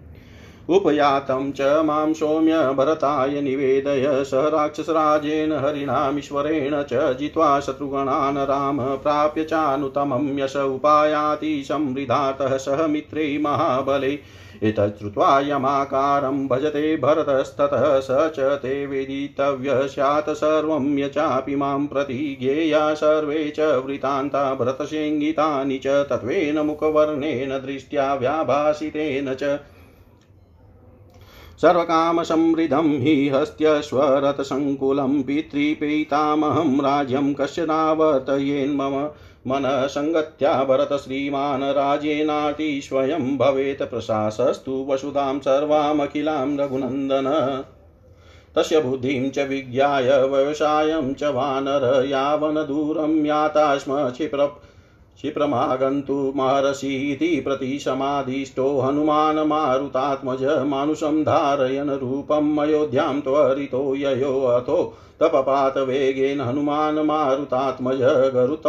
उपयातं 0.69 1.51
च 1.53 1.61
माँ 1.85 2.13
सौम्य 2.13 2.59
भरताय 2.73 3.41
निवेदय 3.41 4.07
स 4.25 4.31
राक्षसराजेन 4.35 5.53
हरिणामीश्वरेण 5.53 6.83
च 6.83 7.17
जित्वा 7.19 7.59
शत्रुगणान् 7.61 8.39
राम 8.39 8.79
प्राप्य 8.97 9.45
चानुतमं 9.45 10.39
यश 10.39 10.57
उपायाति 10.57 11.63
संवृधातः 11.65 12.57
सह 12.57 12.87
मित्रे 12.87 13.39
महाबले। 13.39 14.19
एतच्छ्रुत्वा 14.63 15.41
यमाकारं 15.41 16.47
भजते 16.49 16.97
भरतस्ततः 16.97 17.99
स 18.01 18.31
च 18.37 18.59
ते 18.63 18.87
वेदितव्य 18.87 19.89
स्यात् 19.89 20.31
सर्वं 20.31 20.99
यचापि 20.99 21.57
माँ 21.57 21.79
प्रति 21.87 22.37
ज्ञेया 22.41 22.95
सर्वे 22.95 23.53
च 23.59 23.61
वृतान्ता 23.87 24.55
भरतशेङ्गितानि 24.55 25.79
च 25.79 26.03
तत्त्वेन 26.11 26.59
मुखवर्णेन 26.59 27.59
दृष्ट्या 27.59 28.15
व्याभासितेन 28.15 29.35
च 29.35 29.59
सर्वकामसमृद्धं 31.63 33.01
हि 33.01 33.29
हस्त्यश्वरथसङ्कुलं 33.29 35.23
पितृपीतामहं 35.23 36.81
राज्यं 36.81 37.35
कस्य 37.35 37.67
नावर्तयेन्मम 37.67 39.11
मनः 39.47 39.87
सङ्गत्या 39.87 40.65
भरत 40.65 40.93
श्रीमान् 40.93 41.63
राज्येनाति 41.63 42.81
स्वयं 42.85 43.39
भवेत् 43.39 43.83
प्रशासस्तु 43.83 44.87
वसुधां 44.91 45.41
सर्वामखिलां 45.41 46.59
रघुनन्दन। 46.59 47.65
तस्य 48.57 48.81
बुद्धिं 48.81 49.31
च 49.31 49.39
विज्ञाय, 49.39 50.27
व्यवसायं 50.27 51.15
च 51.15 51.25
वानर, 51.25 52.05
यावनदूरं 52.07 53.25
याता 53.25 53.79
स्म 53.79 54.11
क्षिप्र 54.11 54.47
क्षिप्रमागन्तु 55.17 56.15
महर्षीति 56.37 57.29
प्रतिशमादिष्टो 57.47 58.67
हनुमान् 58.81 59.39
मारुतात्मज 59.49 60.45
मानुषं 60.73 61.23
धारयन् 61.25 61.91
रूपम् 62.01 62.59
अयोध्यां 62.61 63.21
त्वरितो 63.21 63.83
ययो 63.95 64.33
अथो 64.55 64.83
तपपात 65.21 65.79
वेगेन 65.89 66.41
हनुमान् 66.41 67.07
मारुतात्मज 67.07 68.03
गरुत 68.37 68.67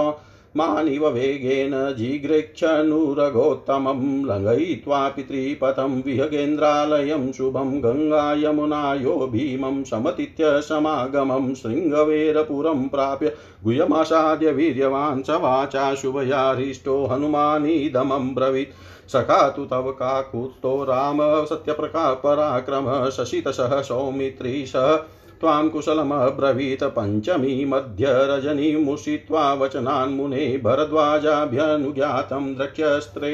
मानिव 0.57 1.07
वेगेन 1.07 1.95
जिगृक्षनुरगोत्तमं 1.97 4.25
लङ्घयित्वा 4.25 5.09
पितृपथं 5.09 6.01
विहगेन्द्रालयं 6.01 7.31
शुभं 7.31 7.81
गङ्गायमुनायो 7.81 9.29
भीमं 9.31 9.83
समतीत्य 9.83 10.61
समागमं 10.61 11.53
शृङ्गवेरपुरं 11.53 12.89
प्राप्य 12.89 13.33
गुह्यमासाद्य 13.63 14.51
वीर्यवान् 14.51 15.23
स 15.23 15.29
वाचा 15.29 15.95
शुभयारिष्टो 15.95 17.05
हनुमानीदमं 17.05 18.35
ब्रवीत्। 18.35 19.09
सखा 19.09 19.49
तु 19.49 19.65
तव 19.65 19.91
काकुत्स्थो 19.91 20.83
राम 20.83 21.45
सत्यप्रका 21.45 22.13
पराक्रम 22.13 23.09
शशितसः 23.09 23.81
सौमित्री 23.81 24.65
सह 24.65 24.95
त्वां 25.43 25.69
कुशलमब्रवीत 25.69 26.83
पञ्चमी 26.97 27.53
मध्यरजनीमुषित्वा 27.65 29.53
वचनान् 29.53 30.15
मुने 30.17 30.45
भरद्वाजाभ्यनुज्ञातं 30.63 32.53
द्रक्ष्यस्त्रे 32.55 33.33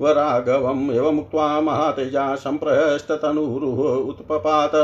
वराघवम् 0.00 0.90
एवमुक्त्वा 0.92 1.48
महातेजा 1.60 2.34
सम्प्रहस्ततनुरुः 2.36 3.82
उत्पपात 4.10 4.76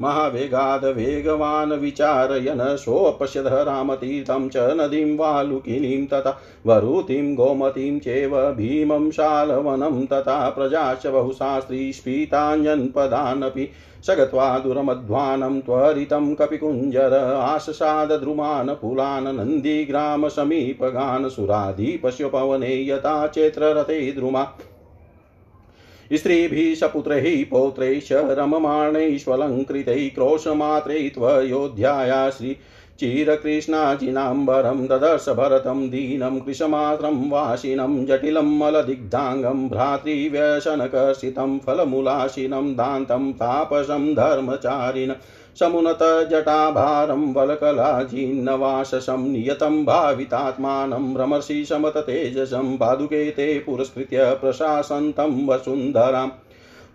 महावेगाद् 0.00 0.84
वेगवान् 0.96 1.72
विचारयन् 1.80 2.76
सोऽपश्यद 2.76 3.46
रामतीर्थं 3.68 4.48
च 4.48 4.68
नदीं 4.78 5.16
वालुकिनीं 5.16 6.06
तथा 6.06 6.38
वरुतिं 6.66 7.34
गोमतीं 7.34 7.98
चैव 8.00 8.36
भीमं 8.56 9.10
शालवनं 9.10 10.04
तथा 10.06 10.48
प्रजाश्च 10.50 11.06
बहुशास्त्री 11.06 11.92
स्फीतान्यन्पदानपि 11.92 13.68
स 14.06 14.10
गत्वा 14.10 14.58
दुरमध्वानं 14.58 15.60
त्वरितं 15.60 16.34
कपिकुञ्जर 16.34 17.14
आससादद्रुमान् 17.34 18.74
फुलान् 18.74 19.36
नन्दीग्रामसमीपगान् 19.36 21.30
सुराधिपश्यपवने 21.30 22.72
यथा 22.88 23.26
चैत्ररथे 23.26 24.12
द्रुमा। 24.12 24.44
स्त्रीभिः 26.12 26.74
सपुत्रैः 26.74 27.44
पौत्रैश्च 27.50 28.12
रममाणैष्वलङ्कृतैः 28.12 30.08
क्रोशमात्रै 30.14 31.08
त्वयोध्याया 31.08 32.30
श्री 32.30 32.56
चिरकृष्णाजिनाम्बरं 32.98 34.86
ददर्श 34.86 35.28
भरतं 35.38 35.88
दीनं 35.90 36.38
कृशमात्रं 36.40 37.16
वासिनं 37.30 38.04
जटिलं 38.06 38.50
मलदिग्धाङ्गं 38.58 39.68
भ्रातृव्यसनकर्षितं 39.68 41.58
फलमूलाशिनं 41.66 42.72
दान्तं 42.76 43.32
तापसं 43.32 44.12
धर्मचारिण 44.14 45.12
समुनतजटाभारं 45.60 47.32
वलकलाजिन्नवाससं 47.32 49.26
नियतं 49.32 49.84
भावितात्मानं 49.84 51.14
रमर्षि 51.16 51.64
समततेजसं 51.64 52.76
पादुके 52.76 53.30
ते 53.30 53.58
पुरस्कृत्य 53.66 54.32
प्रशासन्तं 54.40 55.46
वसुन्धराम् 55.48 56.30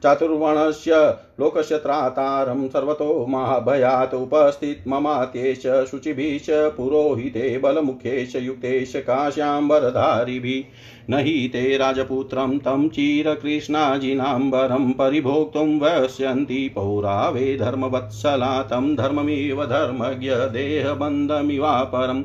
चातुर्वर्णस्य 0.04 1.18
लोकस्य 1.40 1.78
त्रातारं 1.78 2.68
सर्वतो 2.68 3.26
महाभयात् 3.30 4.14
उपस्थित 4.14 4.84
ममात्येश 4.88 5.88
शुचिभिश्च 5.92 6.50
पुरोहिते 6.50 7.58
बलमुखेश 7.58 8.36
युक्तेश 8.36 8.94
काश्याम्बरधारिभिः। 8.96 10.64
न 11.10 11.20
हि 11.20 11.50
ते 11.54 11.78
राजपुत्रं 11.78 12.60
तं 12.60 12.90
चिरकृष्णाजिनाम्बरं 12.90 14.92
परिभोक्तुं 14.92 15.80
वस्यन्ति। 15.80 16.72
पौरावे 16.76 17.58
धर्मवत्सला 17.58 18.64
तं 18.64 18.96
धर्ममिव 18.96 19.66
धर्मज्ञ 19.66 20.30
देहबन्धमिवापरम् 20.30 22.24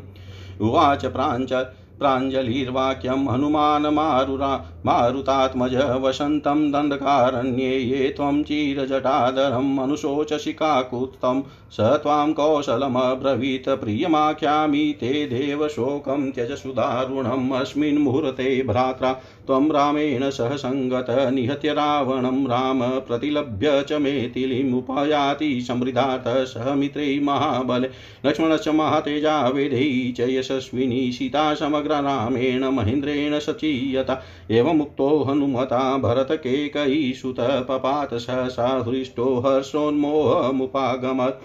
उवाच 0.61 1.06
प्राञ्च 1.06 1.66
प्राञ्जलिर्वाक्यं 1.98 3.12
हनुमान् 3.12 3.87
मारुरा 3.87 4.82
मारुतात्मज 4.87 5.75
वसन्तं 5.75 6.71
दण्डकारण्ये 6.73 7.79
ये 7.79 8.09
त्वं 8.09 8.42
चिरजटाधरम् 8.42 9.79
अनुशोचसि 9.79 10.53
काकुत्स्थं 10.53 11.42
स 11.73 11.81
त्वां 11.81 12.33
कौशलमब्रवीत् 12.33 13.68
प्रियमाख्यामि 13.68 14.95
ते 15.01 15.27
देवशोकं 15.27 16.31
त्यज 16.31 16.51
सुदारुणम् 16.53 17.53
अस्मिन् 17.53 17.99
मुहूर्ते 17.99 18.62
भ्रात्रा। 18.62 19.12
त्वं 19.47 19.71
रामेण 19.71 20.31
सह 20.31 20.57
सङ्गत 20.57 21.07
निहत्य 21.33 21.73
रावणं 21.73 22.45
राम 22.47 22.83
प्रतिलभ्य 22.83 23.85
च 23.88 23.92
मेथिलीमुपयाति 23.92 25.61
समृद्धात् 25.61 26.29
सह 26.49 26.75
मित्रै 26.75 27.21
महाबले। 27.23 27.88
लक्ष्मणश्च 28.27 28.68
महातेजा 28.68 29.49
वेदै 29.49 30.12
च 30.16 30.29
यशस्विनी 30.29 31.12
सीता 31.12 31.55
समग्र 31.55 31.90
रामेण 31.90 32.64
महेन्द्रेण 32.64 33.38
सचीयता। 33.38 34.23
एवमुक्तो 34.72 35.22
हनुमता 35.22 35.98
भरतकेकयीसुत 35.98 37.37
पपात 37.40 38.14
सहसा 38.14 38.85
हृष्टो 38.88 39.38
हर्षोन्मोहमुपागमत्। 39.38 41.42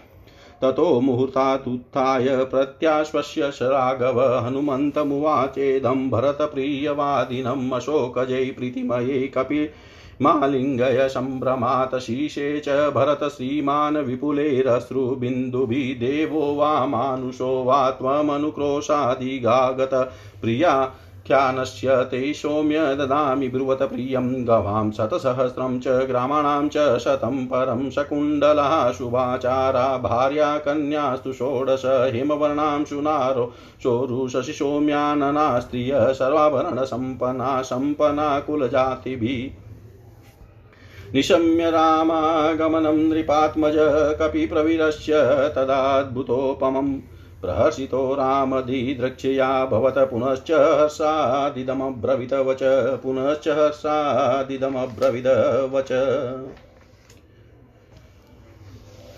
ततो 0.62 1.02
मुहूर्तात्थाय 1.02 2.46
प्रत्याश्वस्य 2.46 3.52
स 3.52 3.60
राघव 3.62 4.38
हनुमन्तमुवाचेदं 4.38 6.10
भरतप्रियवादिनम् 6.10 7.72
अशोकजै 7.72 8.52
प्रीतिमये 8.52 9.28
कपि 9.28 9.70
मालिङ्गय 10.22 11.10
सम्भ्रमात्। 11.10 11.96
शीशे 11.96 12.60
च 12.60 12.70
भरत 12.70 13.24
श्रीमान् 13.24 13.98
विपुलेरश्रुबिन्दुभिः, 13.98 16.00
देवो 16.00 16.56
वा 16.56 16.86
मानुषो 16.86 17.64
वा 17.64 17.92
त्वमनुक्रोशादिगागत। 17.92 20.10
प्रिया 20.42 20.92
ख्यानस्य 21.28 22.04
ते 22.04 22.34
सौम्य 22.34 22.96
ददामि 22.96 23.48
ब्रुवत 23.48 23.78
प्रियं 23.78 24.48
गवां 24.48 24.92
शतसहस्रं 24.92 25.80
च 25.80 25.88
ग्रामाणां 25.88 26.70
च 26.70 26.98
शतं 26.98 27.46
परं 27.46 27.90
शकुण्डलः 27.90 28.92
शुभाचारा 28.92 29.98
भार्या 29.98 30.58
कन्यास्तु 30.58 31.34
षोडश 31.34 31.82
हिमवर्णां 31.86 32.86
शुनारो 32.86 33.54
चोरुशशि 33.82 34.54
सौम्यानना 34.54 35.60
स्त्रिय 35.60 35.94
सर्वाभरणसम्पन्ना, 35.96 37.62
सम्पन्ना 37.62 38.40
कुलजातिभिः। 38.40 39.68
निशम्य 41.14 41.72
रामागमनं 41.72 42.98
नृपात्मज 42.98 43.74
कपिप्रवीरस्य 44.20 45.14
तदाद्भुतोपमम्। 45.56 47.00
प्रहर्षितो 47.42 48.00
रामधिद्रक्ष्या 48.16 49.50
भवत 49.72 49.98
पुनश्च 50.12 50.52
हर्षादिदमब्रवीत 50.52 52.34
पुनश्च 53.04 53.48
हर्षादिदमब्रवीद 53.58 55.28
वच 55.74 55.92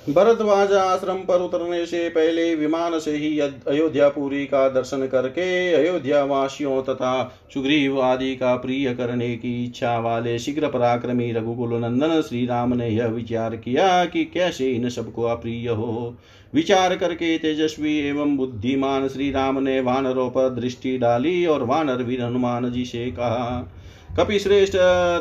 भरद्वाज 0.09 0.71
आश्रम 0.73 1.17
पर 1.17 1.41
उतरने 1.41 1.85
से 1.85 2.07
पहले 2.09 2.55
विमान 2.55 2.97
से 2.99 3.11
ही 3.11 3.39
अयोध्यापुरी 3.39 4.45
का 4.45 4.67
दर्शन 4.69 5.05
करके 5.07 5.73
अयोध्या 5.73 6.23
वासियों 6.23 6.81
तथा 6.83 7.11
सुग्रीव 7.53 8.01
आदि 8.01 8.35
का 8.35 8.55
प्रिय 8.55 8.93
करने 8.95 9.35
की 9.35 9.53
इच्छा 9.65 9.97
वाले 9.99 10.37
शीघ्र 10.39 10.67
पराक्रमी 10.67 11.31
रघुकुल 11.31 11.73
नंदन 11.73 12.21
श्री 12.21 12.45
राम 12.45 12.73
ने 12.73 12.89
यह 12.89 13.07
विचार 13.07 13.55
किया 13.55 14.05
कि 14.05 14.23
कैसे 14.25 14.71
इन 14.71 14.89
सबको 14.89 15.23
अप्रिय 15.23 15.69
हो। 15.69 16.15
विचार 16.53 16.95
करके 16.95 17.37
तेजस्वी 17.37 17.97
एवं 17.99 18.37
बुद्धिमान 18.37 19.07
श्री 19.07 19.31
राम 19.31 19.59
ने 19.63 19.79
वानरों 19.79 20.29
पर 20.29 20.49
दृष्टि 20.49 20.97
डाली 20.97 21.45
और 21.45 21.63
वानर 21.63 22.03
वीर 22.03 22.23
हनुमान 22.23 22.71
जी 22.71 22.85
से 22.85 23.11
कहा 23.11 23.75
कपि 24.17 24.39
श्रेष्ठ 24.39 24.75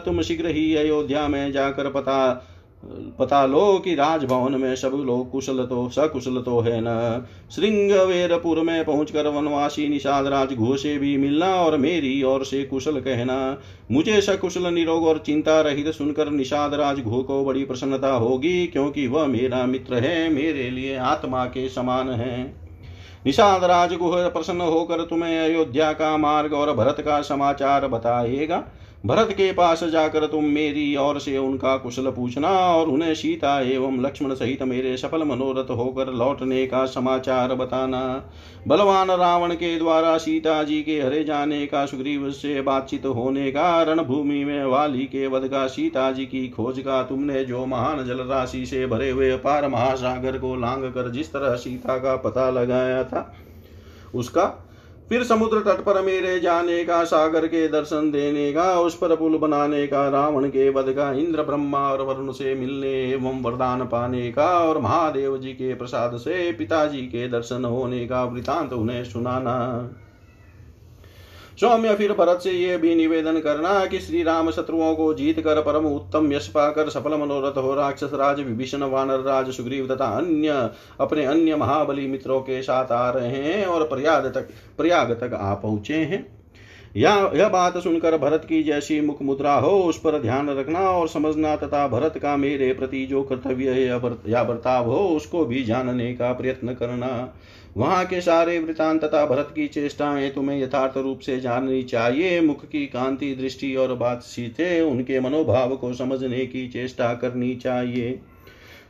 तुम 0.05 0.23
शीघ्र 0.23 0.49
ही 0.49 0.75
अयोध्या 0.77 1.27
में 1.29 1.53
जाकर 1.53 1.91
पता 1.91 2.19
पता 2.83 3.45
लो 3.47 3.79
कि 3.79 3.95
राजभवन 3.95 4.55
में 4.61 4.75
सब 4.77 4.93
लोग 4.97 5.31
कुशल 5.31 5.65
तो 5.65 5.89
सकुशल 5.89 6.41
तो 6.43 6.59
है 6.61 6.81
न। 6.81 7.27
श्रृंगवेरपुर 7.51 8.61
में 8.61 8.85
पहुंचकर 8.85 9.27
वनवासी 9.27 9.89
निषाद 9.89 10.27
राज 10.27 10.53
घो 10.53 10.77
से 10.77 10.97
भी 10.99 11.17
मिलना 11.17 11.55
और 11.55 11.77
मेरी 11.77 12.23
ओर 12.23 12.45
से 12.45 12.63
कुशल 12.65 13.01
कहना। 13.01 13.59
मुझे 13.93 14.21
सकुशल 14.21 14.73
निरोग 14.75 15.07
और 15.07 15.19
चिंता 15.19 15.61
रहित 15.61 15.93
सुनकर 15.95 16.31
निषाद 16.31 16.75
राज 16.75 17.01
घो 17.01 17.23
को 17.23 17.45
बड़ी 17.45 17.65
प्रसन्नता 17.65 18.13
होगी, 18.13 18.67
क्योंकि 18.67 19.07
वह 19.07 19.27
मेरा 19.27 19.65
मित्र 19.67 19.95
है, 19.95 20.29
मेरे 20.29 20.71
लिए 20.71 20.97
आत्मा 20.97 21.45
के 21.47 21.69
समान 21.69 22.11
है। 22.11 22.43
निषाद 23.27 23.65
राज 23.65 23.95
गुह 23.95 24.29
प्रसन्न 24.29 24.61
होकर 24.61 25.03
तुम्हें 25.03 25.39
अयोध्या 25.39 25.93
का 25.93 26.17
मार्ग 26.17 26.53
और 26.53 26.73
भरत 26.73 27.01
का 27.01 27.21
समाचार 27.23 27.87
बताएगा। 27.87 28.65
भरत 29.07 29.29
के 29.31 29.51
पास 29.53 29.83
जाकर 29.85 30.27
तुम 30.27 30.45
मेरी 30.45 30.97
ओर 30.97 31.19
से 31.21 31.37
उनका 31.39 31.77
कुशल 31.77 32.11
पूछना 32.11 32.49
और 32.49 32.89
उन्हें 32.89 33.15
सीता 33.15 33.61
एवं 33.63 34.01
लक्ष्मण 34.01 34.35
सहित 34.35 34.63
मेरे 34.63 34.97
सफल 34.97 35.23
मनोरथ 35.25 35.71
होकर 35.71 36.13
लौटने 36.13 36.67
का 36.67 36.85
समाचार 36.87 37.55
बताना। 37.55 38.01
बलवान 38.69 39.11
रावण 39.11 39.55
के 39.55 39.79
द्वारा 39.79 40.17
सीता 40.19 40.63
जी 40.63 40.83
के 40.83 41.01
हरे 41.01 41.23
जाने 41.25 41.67
का 41.67 41.87
सुग्रीव 41.87 42.31
से 42.33 42.61
बातचीत 42.63 43.07
होने 43.07 43.51
का 43.51 43.83
रणभूमि 43.85 44.45
में 44.45 44.65
वाली 44.65 45.05
के 45.07 45.27
वध 45.27 45.49
का 45.49 45.67
सीता 45.67 46.11
जी 46.13 46.27
की 46.27 46.47
खोज 46.49 46.81
का 46.81 47.03
तुमने 47.03 47.45
जो 47.45 47.65
महान 47.67 48.05
जल 48.07 48.27
राशि 48.27 48.67
से 48.67 48.87
भरे 48.87 49.11
हुए 49.11 49.37
पार 49.39 49.69
महासागर 49.69 50.39
को 50.39 50.55
लांग 50.57 50.85
कर 50.85 51.11
जिस 51.11 51.33
तरह 51.33 51.57
सीता 51.57 51.99
का 51.99 52.17
पता 52.19 52.51
लगाया 52.51 53.03
था, 53.05 53.33
उसका 54.15 54.45
फिर 55.09 55.23
समुद्र 55.25 55.61
तट 55.61 55.85
पर 55.85 56.01
मेरे 56.03 56.41
जाने 56.41 56.85
का, 56.85 57.05
सागर 57.05 57.47
के 57.47 57.69
दर्शन 57.69 58.11
देने 58.11 58.53
का, 58.53 58.81
उस 58.81 58.97
पर 58.97 59.17
पुल 59.17 59.39
बनाने 59.39 59.87
का, 59.87 60.09
रावण 60.09 60.49
के 60.49 60.69
वध 60.71 60.93
का, 60.93 61.13
इंद्र, 61.13 61.43
ब्रह्मा 61.43 61.79
और 61.79 62.03
वरुण 62.03 62.33
से 62.33 62.55
मिलने 62.55 62.93
एवं 63.11 63.43
वरदान 63.43 63.85
पाने 63.87 64.33
का 64.33 64.49
और 64.59 64.79
महादेव 64.79 65.39
जी 65.39 65.53
के 65.53 65.75
प्रसाद 65.75 66.17
से 66.17 66.53
पिताजी 66.53 67.01
के 67.01 67.29
दर्शन 67.29 67.65
होने 67.65 68.07
का 68.07 68.25
वृतांत 68.25 68.73
उन्हें 68.73 69.05
सुनाना। 69.05 69.57
सौम्य 71.59 71.95
फिर 71.95 72.13
भरत 72.13 72.41
से 72.43 72.51
ये 72.51 72.77
भी 72.77 72.95
निवेदन 72.95 73.39
करना 73.41 73.85
कि 73.87 73.99
श्री 74.01 74.23
राम 74.23 74.51
शत्रुओं 74.51 74.95
को 74.95 75.13
जीत 75.15 75.41
कर 75.41 75.61
परम 75.63 75.87
उत्तम 75.87 76.33
यश 76.33 76.47
पाकर 76.49 76.89
सफल 76.91 77.15
मनोरथ 77.15 77.59
हो 77.59 77.75
राक्षस 77.75 78.11
राज, 78.15 78.41
विभीषण 78.41 78.83
वानर 78.85 79.21
राज, 79.21 79.51
सुग्रीव 79.51 79.87
तथा 79.87 80.07
अन्य 80.19 80.71
अपने 81.01 81.25
अन्य 81.25 81.57
महाबली 81.57 82.07
मित्रों 82.07 82.41
के 82.41 82.63
साथ 82.63 82.93
आ 82.93 83.09
रहे 83.11 83.29
हैं 83.29 83.65
और 83.67 83.87
प्रयाग 83.89 84.27
तक 84.35 84.49
प्रयाग 84.79 85.13
तक 85.13 85.35
आ 85.35 85.55
पहुँचे 85.55 85.95
हैं। 85.95 86.27
यह 86.97 87.31
यह 87.35 87.49
बात 87.49 87.77
सुनकर 87.79 88.17
भरत 88.19 88.45
की 88.45 88.63
जैसी 88.63 89.01
मुख 89.01 89.23
मुद्रा 89.23 89.55
हो, 89.55 89.71
उस 89.81 89.99
पर 89.99 90.21
ध्यान 90.23 90.49
रखना 90.51 90.81
और 90.81 91.09
समझना 91.09 91.57
तथा 91.57 91.87
भरत 91.89 92.19
का 92.19 92.37
मेरे 92.37 92.73
प्रति 92.75 93.05
जो 93.07 93.23
कर्तव्य 93.23 93.71
है 93.71 93.83
या 94.29 94.43
बर्ताव 94.45 94.91
हो, 94.91 94.99
उसको 95.17 95.45
भी 95.45 95.63
जानने 95.65 96.13
का 96.15 96.33
प्रयत्न 96.33 96.75
करना। 96.75 97.09
वहाँ 97.77 98.05
के 98.07 98.21
सारे 98.21 98.59
वृतांत 98.59 99.05
तथा 99.05 99.27
भरत 99.27 99.53
की 99.55 99.67
चेष्टाएँ 99.69 100.31
तुम्हें 100.31 100.63
यथार्थ 100.63 100.97
रूप 100.97 101.19
से 101.19 101.41
जाननी 101.41 101.83
चाहिए। 101.83 102.41
मुख 102.41 102.65
की 102.65 102.87
कांति, 102.87 103.35
दृष्टि 103.35 103.75
और 103.75 103.95
बात 103.95 104.23
सीते 104.23 104.81
उनके 104.81 105.21
मनोभाव 105.21 105.77
को 105.77 105.93
समझने 105.95 106.47
की 106.47 106.69
चेष्टा 106.69 107.15
करनी 107.15 107.55
चाहिए। 107.57 108.21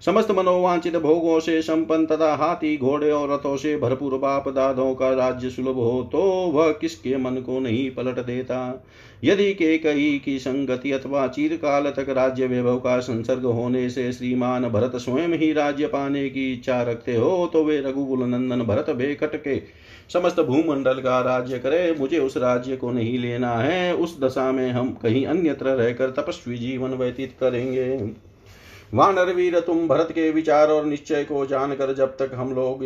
समस्त 0.02 0.30
मनोवांचित 0.30 0.96
भोगों 0.96 1.38
से 1.40 1.60
संपन्न 1.62 2.06
तथा 2.06 2.34
हाथी 2.34 2.76
घोड़े 2.76 3.10
और 3.10 3.32
रथों 3.32 3.56
से 3.56 3.76
भरपूर 3.76 4.14
बाप 4.18 4.48
दादों 4.48 4.94
का 4.94 5.10
राज्य 5.10 5.50
सुलभ 5.50 5.76
हो 5.76 6.08
तो 6.12 6.20
वह 6.52 6.70
किसके 6.72 7.16
मन 7.16 7.36
को 7.36 7.58
नहीं 7.60 7.90
पलट 7.90 8.18
देता? 8.18 8.84
यदि 9.24 9.52
के 9.54 9.76
कई 9.78 10.20
की 10.24 10.38
संगति 10.38 10.92
अथवा 10.92 11.26
चीरकाल 11.26 11.90
तक 11.96 12.08
राज्य 12.08 12.46
वैभव 12.46 12.78
का 12.78 12.98
संसर्ग 13.00 13.44
होने 13.44 13.88
से 13.90 14.12
श्रीमान 14.12 14.68
भरत 14.68 14.96
स्वयं 14.96 15.28
ही 15.28 15.52
राज्य 15.52 15.86
पाने 15.86 16.28
की 16.28 16.52
इच्छा 16.52 16.80
रखते 16.82 17.16
हो 17.16 17.50
तो 17.52 17.64
वे 17.64 17.80
रघुकुल 17.80 18.22
नंदन 18.24 18.62
भरत 18.62 18.90
बेकट 18.90 19.36
के 19.36 19.60
समस्त 20.12 20.40
भूमंडल 20.40 21.00
का 21.00 21.20
राज्य 21.20 21.58
करे। 21.58 21.94
मुझे 22.00 22.18
उस 22.18 22.36
राज्य 22.36 22.76
को 22.76 22.90
नहीं 22.90 23.18
लेना 23.18 23.54
है। 23.54 23.94
उस 23.94 24.18
दशा 24.20 24.50
में 24.52 24.70
हम 24.70 24.92
कहीं 25.02 25.26
अन्यत्र 25.26 25.74
रहकर 25.74 26.10
तपस्वी 26.10 26.56
जीवन 26.58 26.90
व्यतीत 26.90 27.34
करेंगे। 27.40 28.27
वानर 28.94 29.32
वीर, 29.32 29.58
तुम 29.60 29.86
भरत 29.88 30.08
के 30.12 30.30
विचार 30.30 30.70
और 30.70 30.84
निश्चय 30.84 31.24
को 31.24 31.44
जानकर 31.46 31.94
जब 31.94 32.16
तक 32.16 32.30
हम 32.34 32.54
लोग 32.54 32.84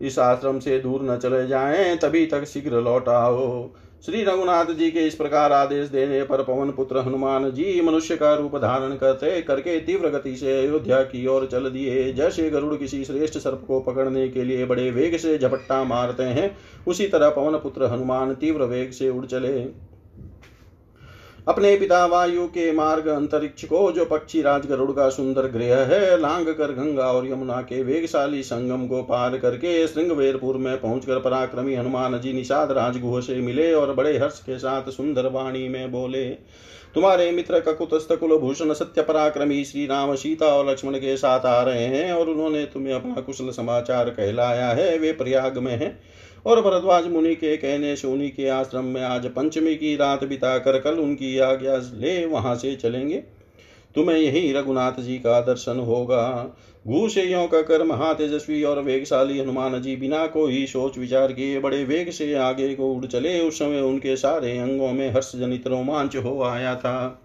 इस 0.00 0.18
आश्रम 0.18 0.58
से 0.58 0.78
दूर 0.78 1.02
न 1.02 1.16
चले 1.16 1.46
जाएँ, 1.46 1.96
तभी 1.96 2.26
तक 2.26 2.44
शीघ्र 2.44 2.80
लौट 2.80 3.08
आओ। 3.08 3.68
श्री 4.06 4.22
रघुनाथ 4.24 4.66
जी 4.72 4.90
के 4.90 5.06
इस 5.06 5.14
प्रकार 5.14 5.52
आदेश 5.52 5.88
देने 5.88 6.22
पर 6.22 6.42
पवन 6.42 6.70
पुत्र 6.70 6.98
हनुमान 6.98 7.50
जी 7.50 7.80
मनुष्य 7.80 8.16
का 8.16 8.34
रूप 8.34 8.56
धारण 8.56 8.94
करते, 8.96 9.40
करके 9.42 9.78
तीव्र 9.80 10.08
गति 10.08 10.36
से 10.36 10.58
अयोध्या 10.58 11.02
की 11.02 11.26
ओर 11.26 11.46
चल 11.46 11.70
दिए। 11.70 12.12
जैसे 12.12 12.48
गरुड़ 12.50 12.74
किसी 12.74 13.04
श्रेष्ठ 13.04 13.38
सर्प 13.38 13.64
को 13.68 13.80
पकड़ने 13.80 14.28
के 14.28 14.44
लिए 14.44 14.66
बड़े 14.66 14.90
वेग 14.90 15.16
से 15.16 15.36
झपट्टा 15.38 15.82
मारते 15.84 16.22
हैं, 16.22 16.56
उसी 16.86 17.06
तरह 17.08 17.30
पवन 17.30 17.58
पुत्र 17.58 17.84
हनुमान 17.84 18.34
तीव्र 18.34 18.64
वेग 18.64 18.90
से 18.90 19.08
उड़ 19.10 19.24
चले। 19.26 19.88
अपने 21.48 21.74
पिता 21.76 22.04
वायु 22.06 22.46
के 22.46 22.70
मार्ग 22.72 23.06
अंतरिक्ष 23.06 23.64
को, 23.64 23.90
जो 23.92 24.04
पक्षी 24.04 24.40
राज 24.42 24.66
गरुड़ 24.66 24.90
का 24.92 25.08
सुंदर 25.08 25.46
गृह 25.48 25.76
है, 25.86 26.18
लांग 26.20 26.46
कर 26.48 26.72
गंगा 26.72 27.04
और 27.04 27.28
यमुना 27.28 27.60
के 27.62 27.82
वेगशाली 27.82 28.42
संगम 28.42 28.86
को 28.86 29.02
पार 29.02 29.36
करके 29.38 29.86
श्रृंगवेरपुर 29.86 30.56
में 30.56 30.80
पहुंचकर 30.80 31.20
पराक्रमी 31.20 31.74
हनुमान 31.74 32.18
जी 32.20 32.32
निषाद 32.32 32.72
राजगुह 32.72 33.20
से 33.20 33.36
मिले 33.36 33.72
और 33.72 33.94
बड़े 33.94 34.16
हर्ष 34.18 34.38
के 34.40 34.58
साथ 34.58 34.90
सुंदर 34.90 35.30
वाणी 35.30 35.68
में 35.68 35.90
बोले, 35.92 36.28
तुम्हारे 36.94 37.30
मित्र 37.32 37.60
ककुतस्तकुल 37.60 38.36
भूषण 38.38 38.72
सत्य 38.72 39.02
पराक्रमी 39.02 39.64
श्री 39.64 39.86
राम 39.86 40.14
सीता 40.14 40.46
और 40.46 40.68
लक्ष्मण 40.70 40.94
के 40.94 41.16
साथ 41.16 41.46
आ 41.46 41.60
रहे 41.62 41.84
हैं 41.86 42.12
और 42.12 42.28
उन्होंने 42.28 42.64
तुम्हें 42.64 42.94
अपना 42.94 43.20
कुशल 43.22 43.50
समाचार 43.52 44.10
कहलाया 44.10 44.68
है, 44.68 44.96
वे 44.98 45.12
प्रयाग 45.12 45.58
में 45.58 45.76
है। 45.76 45.96
और 46.46 46.60
भरद्वाज 46.60 47.06
मुनि 47.06 47.34
के 47.34 47.56
कहने 47.56 47.96
से 47.96 48.08
उन्हीं 48.08 48.30
के 48.30 48.48
आश्रम 48.48 48.84
में 48.84 49.02
आज 49.02 49.26
पंचमी 49.26 49.74
की 49.74 49.96
रात 49.96 50.24
बिता 50.24 50.58
कर 50.58 50.78
कल 50.80 50.98
उनकी 50.98 51.38
आज्ञा 51.38 51.76
ले 51.76 52.24
वहाँ 52.26 52.54
से 52.56 52.76
चलेंगे। 52.76 53.22
तुम्हें 53.94 54.16
यही 54.16 54.52
रघुनाथ 54.52 55.00
जी 55.00 55.16
का 55.18 55.40
दर्शन 55.40 55.78
होगा। 55.78 56.56
घूसेयों 56.86 57.46
का 57.46 57.62
कर 57.62 57.84
महातेजस्वी 57.84 58.62
और 58.62 58.82
वेगशाली 58.82 59.38
हनुमान 59.38 59.80
जी 59.82 59.96
बिना 59.96 60.26
कोई 60.26 60.66
सोच 60.66 60.98
विचार 60.98 61.32
किए 61.32 61.58
बड़े 61.60 61.84
वेग 61.84 62.10
से 62.10 62.34
आगे 62.34 62.74
को 62.74 62.92
उड़ 62.92 63.06
चले। 63.06 63.40
उस 63.40 63.58
समय 63.58 63.80
उनके 63.80 64.16
सारे 64.16 64.58
अंगों 64.58 64.92
में 64.92 65.10
हर्ष 65.10 65.36
जनित 65.36 65.66
रोमांच 65.66 66.16
हो 66.16 66.42
आया 66.42 66.74
था। 66.74 67.22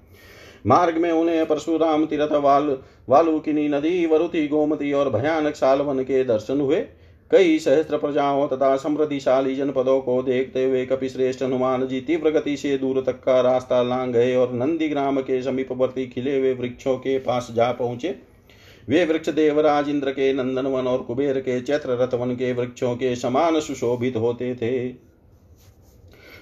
मार्ग 0.68 0.98
में 0.98 1.12
उन्हें 1.12 1.46
परशुराम 1.46 2.06
तीर्थ 2.06 2.32
वाल 2.32 2.78
वालुकिनी 3.10 3.68
नदी, 3.68 4.06
वरुति, 4.06 4.48
गोमती 4.48 4.92
और 4.94 5.10
भयानक 5.10 5.56
सालवन 5.56 6.04
के 6.04 6.24
दर्शन 6.24 6.62
हुए। 6.62 6.86
कई 7.34 7.60
सहस्त्र 7.60 7.98
प्रजाओं 7.98 8.48
तथा 8.48 8.76
समृद्धिशाली 8.78 9.56
जनपदों 9.56 10.00
को 10.02 10.22
देखते 10.24 10.66
हुए 10.66 10.86
कपिश्रेष्ठ 10.86 11.42
हनुमान 11.44 11.88
जी 11.88 12.02
तीव्र 12.02 12.32
गति 12.32 12.58
से 12.58 12.78
दूर 12.78 13.02
तक 13.02 13.24
का 13.24 13.42
रास्ता 13.42 13.82
लांग 13.84 14.14
गए 14.14 14.36
और 14.36 14.54
नंदी 14.54 14.90
ग्राम 14.90 15.20
के 15.22 15.42
समीपवर्ती 15.42 16.08
खिले 16.08 16.38
हुए 16.40 16.54
वृक्षों 16.54 16.98
के 16.98 17.18
पास 17.20 17.48
जा 17.52 17.72
पहुँचे। 17.72 18.16
वे 18.90 19.06
वृक्ष 19.06 19.30
देवराज 19.30 19.90
इंद्र 19.90 20.12
के 20.12 20.34
नंदनवन 20.34 20.88
और 20.88 21.04
कुबेर 21.04 21.40
के 21.40 21.60
चैत्र 21.62 21.98
रथवन 22.02 22.36
के 22.36 22.54
वृक्षों 22.54 22.96
के 22.96 23.16
समान 23.16 23.60
सुशोभित 23.60 24.16
होते 24.16 24.56
थे। 24.56 25.13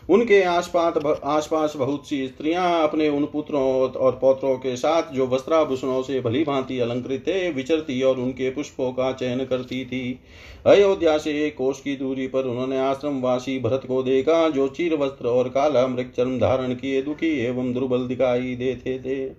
उनके 0.10 0.42
आसपास 0.44 1.20
आसपास 1.24 1.74
बहुत 1.78 2.08
सी 2.08 2.28
स्त्रियाँ 2.28 2.84
अपने 2.84 3.10
उन 3.10 3.26
पुत्रों 3.26 3.64
और 3.92 4.18
पौत्रों 4.22 4.56
के 4.58 4.76
साथ 4.76 5.14
जो 5.14 5.28
वस्त्राभूषणों 5.28 6.02
से 6.04 6.20
भली 6.22 6.44
भांति 6.44 6.80
अलंकृत 6.80 7.24
थे, 7.28 7.50
विचरती 7.52 8.02
और 8.02 8.20
उनके 8.20 8.50
पुष्पों 8.50 8.92
का 8.92 9.12
चयन 9.12 9.44
करती 9.46 9.84
थी। 9.86 10.20
अयोध्या 10.66 11.18
से 11.18 11.32
एक 11.46 11.56
कोष 11.58 11.80
की 11.82 11.96
दूरी 11.96 12.28
पर 12.28 12.44
उन्होंने 12.44 12.80
आश्रम 12.80 13.22
वासी 13.22 13.60
भरत 13.60 13.82
को 13.88 14.04
देखा, 14.04 14.50
जो 14.50 14.68
चीर 14.68 14.96
वस्त्र 14.96 15.28
और 15.28 15.50
काला 15.50 15.88
मृग 15.88 16.12
चर्म 16.18 16.38
धारण 16.40 16.74
किए, 16.74 17.02
दुखी 17.02 17.40
एवं 17.40 17.74
दुर्बल 17.74 18.08
दिखाई 18.08 18.56
देते 18.56 19.00
थे। 19.00 19.32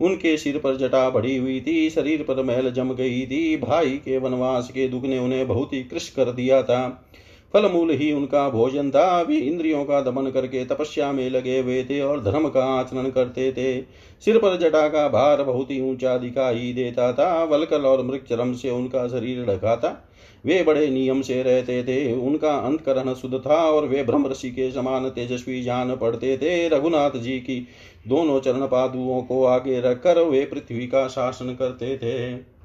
उनके 0.00 0.36
सिर 0.36 0.58
पर 0.58 0.76
जटा 0.76 1.08
बढ़ी 1.10 1.36
हुई 1.36 1.60
थी, 1.60 1.90
शरीर 1.90 2.22
पर 2.22 2.42
मैल 2.42 2.70
जम 2.70 2.92
गई 2.92 3.26
थी। 3.26 3.56
भाई 3.56 3.90
के 3.90 4.18
वनवास 4.18 4.70
के 4.74 4.88
दुख 4.88 5.04
ने 5.04 5.18
उन्हें 5.18 5.46
बहुत 5.48 5.72
ही 5.72 5.82
कृष 5.82 6.08
कर 6.08 6.32
दिया 6.32 6.62
था। 6.62 7.06
फल 7.54 7.66
मूल 7.66 7.90
ही 7.90 8.12
उनका 8.12 8.48
भोजन 8.50 8.90
था। 8.90 9.20
वे 9.22 9.36
इंद्रियों 9.36 9.84
का 9.84 10.00
दमन 10.00 10.30
करके 10.30 10.64
तपस्या 10.64 11.10
में 11.12 11.28
लगे 11.30 11.58
हुए 11.58 11.82
थे 11.84 12.00
और 12.00 12.22
धर्म 12.22 12.48
का 12.48 12.64
आचरण 12.64 13.10
करते 13.10 13.50
थे। 13.52 13.80
सिर 14.22 14.38
पर 14.38 14.56
जटा 14.58 14.86
का 14.88 15.08
भार 15.08 15.42
बहुत 15.42 15.70
ही 15.70 15.80
ऊँचा 15.80 16.16
दिखाई 16.18 16.72
देता 16.72 17.12
था। 17.12 17.32
वलकल 17.44 17.86
और 17.86 18.02
मृग 18.02 18.24
चरम 18.28 18.52
से 18.52 18.70
उनका 18.70 19.06
शरीर 19.08 19.44
ढका 19.44 19.76
था। 19.76 20.06
वे 20.46 20.62
बड़े 20.62 20.88
नियम 20.88 21.20
से 21.22 21.42
रहते 21.42 21.82
थे। 21.84 22.12
उनका 22.14 22.54
अंतकरण 22.56 23.12
शुद्ध 23.14 23.38
था 23.38 23.56
और 23.70 23.86
वे 23.86 24.02
ब्रह्म 24.02 24.26
ऋषि 24.26 24.50
के 24.50 24.70
समान 24.70 25.08
तेजस्वी 25.08 25.62
जान 25.62 25.94
पड़ते 25.96 26.36
थे। 26.36 26.68
रघुनाथ 26.68 27.18
जी 27.18 27.38
की 27.40 27.66
दोनों 28.08 28.40
चरण 28.40 28.66
पादुओं 28.66 29.20
को 29.22 29.44
आगे 29.44 29.80
रखकर 29.80 30.22
वे 30.22 30.44
पृथ्वी 30.44 30.86
का 30.86 31.06
शासन 31.08 31.54
करते 31.54 31.96
थे। 31.96 32.59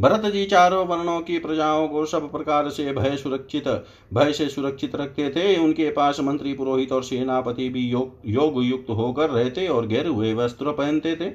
भरत 0.00 0.24
जी 0.32 0.44
चारों 0.44 0.86
वर्णों 0.86 1.20
की 1.20 1.38
प्रजाओं 1.38 1.86
को 1.88 2.04
सब 2.06 2.30
प्रकार 2.32 2.68
से 2.68 2.92
भय 2.92 3.16
सुरक्षित, 3.16 3.68
भय 4.14 4.32
से 4.32 4.48
सुरक्षित 4.48 4.94
रखते 4.96 5.28
थे। 5.30 5.56
उनके 5.56 5.90
पास 5.90 6.20
मंत्री, 6.20 6.52
पुरोहित 6.54 6.92
और 6.92 7.02
सेनापति 7.02 7.68
भी 7.68 7.80
योग 7.80 8.16
योग 8.26 8.62
युक्त 8.64 8.90
होकर 8.90 9.30
रहते 9.30 9.66
और 9.68 9.86
घेर 9.86 10.06
हुए 10.06 10.32
वस्त्र 10.34 10.72
पहनते 10.72 11.14
थे। 11.16 11.32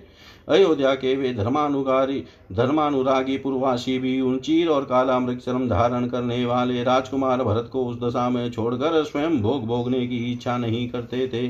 अयोध्या 0.49 0.93
के 0.95 1.15
वे 1.15 1.33
धर्मानुगारी, 1.33 2.23
धर्मानुरागी 2.51 3.37
पूर्वासी 3.37 3.97
भी 3.99 4.19
उनचीर 4.21 4.67
और 4.67 4.85
काला 4.85 5.19
मृक्षरम 5.19 5.67
धारण 5.69 6.07
करने 6.07 6.43
वाले 6.45 6.83
राजकुमार 6.83 7.43
भरत 7.43 7.69
को 7.73 7.85
उस 7.85 7.99
दशा 7.99 8.29
में 8.29 8.49
छोड़कर 8.51 9.03
स्वयं 9.03 9.41
भोग 9.41 9.65
भोगने 9.65 10.05
की 10.07 10.17
इच्छा 10.31 10.57
नहीं 10.57 10.87
करते 10.89 11.27
थे। 11.27 11.47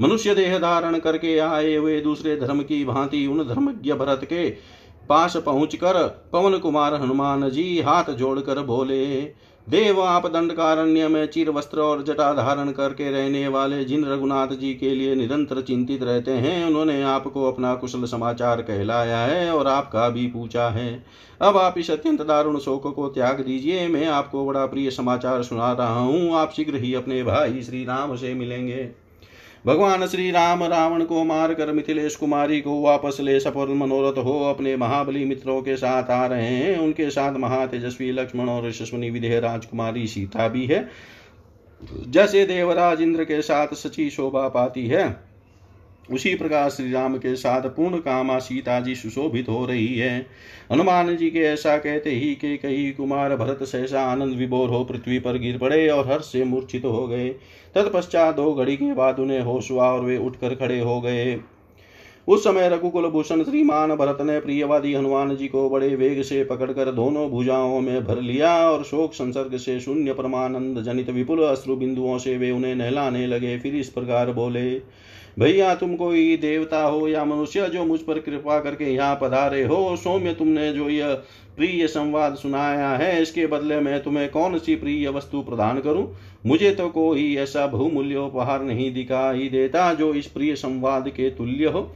मनुष्य 0.00 0.34
देह 0.34 0.58
धारण 0.58 0.98
करके 0.98 1.38
आए 1.38 1.74
हुए 1.74 2.00
दूसरे 2.00 2.36
धर्म 2.36 2.62
की 2.62 2.84
भांति 2.84 3.26
उन 3.26 3.42
धर्मज्ञ 3.44 3.92
भरत 3.92 4.20
के 4.24 4.48
पास 5.08 5.36
पहुंचकर 5.36 6.06
पवन 6.32 6.58
कुमार 6.58 6.94
हनुमान 6.94 7.50
जी 7.50 7.80
हाथ 7.80 8.10
जोड़कर 8.12 8.62
बोले, 8.62 9.04
देव 9.66 10.00
आप 10.02 10.26
दंडकारण्य 10.26 11.08
में 11.08 11.26
चिर 11.26 11.50
वस्त्र 11.50 11.80
और 11.80 12.02
जटा 12.02 12.32
धारण 12.34 12.70
करके 12.70 13.10
रहने 13.10 13.46
वाले 13.48 13.84
जिन 13.84 14.04
रघुनाथ 14.04 14.48
जी 14.48 14.72
के 14.74 14.94
लिए 14.94 15.14
निरंतर 15.14 15.60
चिंतित 15.60 16.02
रहते 16.02 16.30
हैं, 16.30 16.64
उन्होंने 16.66 17.02
आपको 17.02 17.44
अपना 17.44 17.74
कुशल 17.74 18.04
समाचार 18.04 18.62
कहलाया 18.62 19.18
है 19.18 19.50
और 19.52 19.66
आपका 19.66 20.08
भी 20.08 20.26
पूछा 20.26 20.68
है। 20.68 21.04
अब 21.40 21.56
आप 21.56 21.78
इस 21.78 21.90
अत्यंत 21.90 22.22
दारुण 22.22 22.58
शोक 22.58 22.94
को 22.94 23.08
त्याग 23.08 23.40
दीजिए, 23.40 23.86
मैं 23.88 24.06
आपको 24.06 24.46
बड़ा 24.46 24.64
प्रिय 24.66 24.90
समाचार 24.90 25.42
सुना 25.42 25.72
रहा 25.72 26.00
हूँ। 26.00 26.34
आप 26.34 26.52
शीघ्र 26.52 26.76
ही 26.76 26.94
अपने 26.94 27.22
भाई 27.22 27.62
श्री 27.62 27.84
राम 27.84 28.16
से 28.16 28.34
मिलेंगे। 28.34 29.07
भगवान 29.66 30.06
श्री 30.06 30.30
राम 30.30 30.64
रावण 30.64 31.04
को 31.04 31.24
मारकर 31.24 31.72
मिथिलेश 31.72 32.16
कुमारी 32.16 32.60
को 32.60 32.80
वापस 32.82 33.16
ले 33.20 33.40
सफल 33.40 33.68
मनोरथ 33.68 34.18
हो 34.18 34.44
अपने 34.50 34.76
महाबली 34.76 35.24
मित्रों 35.24 35.62
के 35.62 35.76
साथ 35.76 36.10
आ 36.10 36.26
रहे 36.26 36.46
हैं। 36.46 36.78
उनके 36.78 37.10
साथ 37.10 37.32
महातेजस्वी 37.32 38.12
लक्ष्मण 38.12 38.48
और 38.48 38.68
यशस्वनी 38.68 39.10
विधेय 39.10 39.40
राजकुमारी 39.40 40.06
सीता 40.06 40.48
भी 40.48 40.66
है। 40.66 40.88
जैसे 42.06 42.46
देवराज 42.46 43.00
इंद्र 43.00 43.24
के 43.24 43.42
साथ 43.42 43.74
सची 43.74 44.10
शोभा 44.10 44.48
पाती 44.48 44.86
है। 44.86 45.27
उसी 46.10 46.34
प्रकार 46.34 46.70
श्री 46.70 46.90
राम 46.92 47.16
के 47.16 47.34
साथ 47.36 47.68
पूर्ण 47.68 47.98
कामा 47.98 48.38
सीता 48.38 48.78
जी 48.80 48.94
सुशोभित 48.94 49.48
हो 49.48 49.64
रही 49.66 49.94
है। 49.94 50.26
हनुमान 50.72 51.16
जी 51.16 51.30
के 51.30 51.38
ऐसा 51.38 51.76
कहते 51.78 52.10
ही 52.10 52.34
के 52.34 52.56
कई 52.56 52.90
कुमार 52.90 53.36
भरत 53.36 53.62
सहसा 53.62 54.02
आनंद 54.02 54.36
विभोर 54.36 54.68
हो 54.68 54.82
पृथ्वी 54.84 55.18
पर 55.18 55.38
गिर 55.38 55.58
पड़े 55.58 55.88
और 55.88 56.08
हर्ष 56.08 56.32
से 56.32 56.44
मूर्छित 56.44 56.84
हो 56.84 57.06
गए। 57.08 57.28
तत्पश्चात 57.74 58.36
दो 58.36 58.52
घड़ी 58.54 58.76
के 58.76 58.92
बाद 58.94 59.18
उन्हें 59.18 59.40
होश 59.40 59.70
हुआ 59.70 59.90
और 59.90 60.00
वे 60.00 60.16
उठकर 60.16 60.54
खड़े 60.54 60.80
हो 60.80 61.00
गए। 61.00 61.38
उस 62.28 62.42
समय 62.44 62.68
रघुकुल 62.68 63.06
भूषण 63.08 63.42
श्रीमान 63.44 63.94
भरत 63.96 64.18
ने 64.20 64.38
प्रियवादी 64.40 64.92
हनुमान 64.94 65.34
जी 65.36 65.46
को 65.48 65.68
बड़े 65.70 65.94
वेग 65.96 66.22
से 66.22 66.42
पकड़कर 66.44 66.90
दोनों 66.92 67.28
भुजाओं 67.30 67.80
में 67.80 68.04
भर 68.04 68.20
लिया 68.20 68.52
और 68.70 68.84
शोक 68.84 69.14
संसर्ग 69.14 69.56
से 69.56 69.78
शून्य 69.80 70.12
परमानंद 70.12 70.82
जनित 70.82 71.10
विपुल 71.10 71.42
अश्रु 71.42 71.76
बिंदुओं 71.76 72.18
से 72.18 72.36
वे 72.38 72.50
उन्हें 72.50 72.74
नहलाने 72.74 73.26
लगे। 73.26 73.58
फिर 73.58 73.76
इस 73.76 73.88
प्रकार 73.88 74.32
बोले 74.32 74.70
भैया, 75.38 75.74
तुम 75.74 75.94
कोई 75.96 76.36
देवता 76.36 76.82
हो 76.82 77.08
या 77.08 77.24
मनुष्य 77.24 77.68
जो 77.68 77.84
मुझ 77.84 78.00
पर 78.00 78.18
कृपा 78.18 78.58
करके 78.60 78.84
यहाँ 78.84 79.18
पधारे 79.22 79.62
हो, 79.64 79.96
सौम्य 79.96 80.32
तुमने 80.34 80.72
जो 80.72 80.88
यह 80.88 81.14
प्रिय 81.56 81.86
संवाद 81.86 82.34
सुनाया 82.34 82.88
है, 82.88 83.22
इसके 83.22 83.46
बदले 83.46 83.80
में 83.80 84.02
तुम्हें 84.02 84.28
कौन 84.28 84.58
सी 84.58 84.76
प्रिय 84.76 85.08
वस्तु 85.08 85.42
प्रदान 85.42 85.80
करूँ? 85.80 86.16
मुझे 86.46 86.70
तो 86.70 86.88
कोई 86.88 87.34
ऐसा 87.36 87.66
बहुमूल्य 87.66 88.16
उपहार 88.16 88.62
नहीं 88.62 88.92
दिखाई 88.94 89.48
देता 89.48 89.92
जो 89.94 90.12
इस 90.14 90.26
प्रिय 90.26 90.54
संवाद 90.56 91.08
के 91.08 91.30
तुल्य 91.30 91.66
हो। 91.66 91.90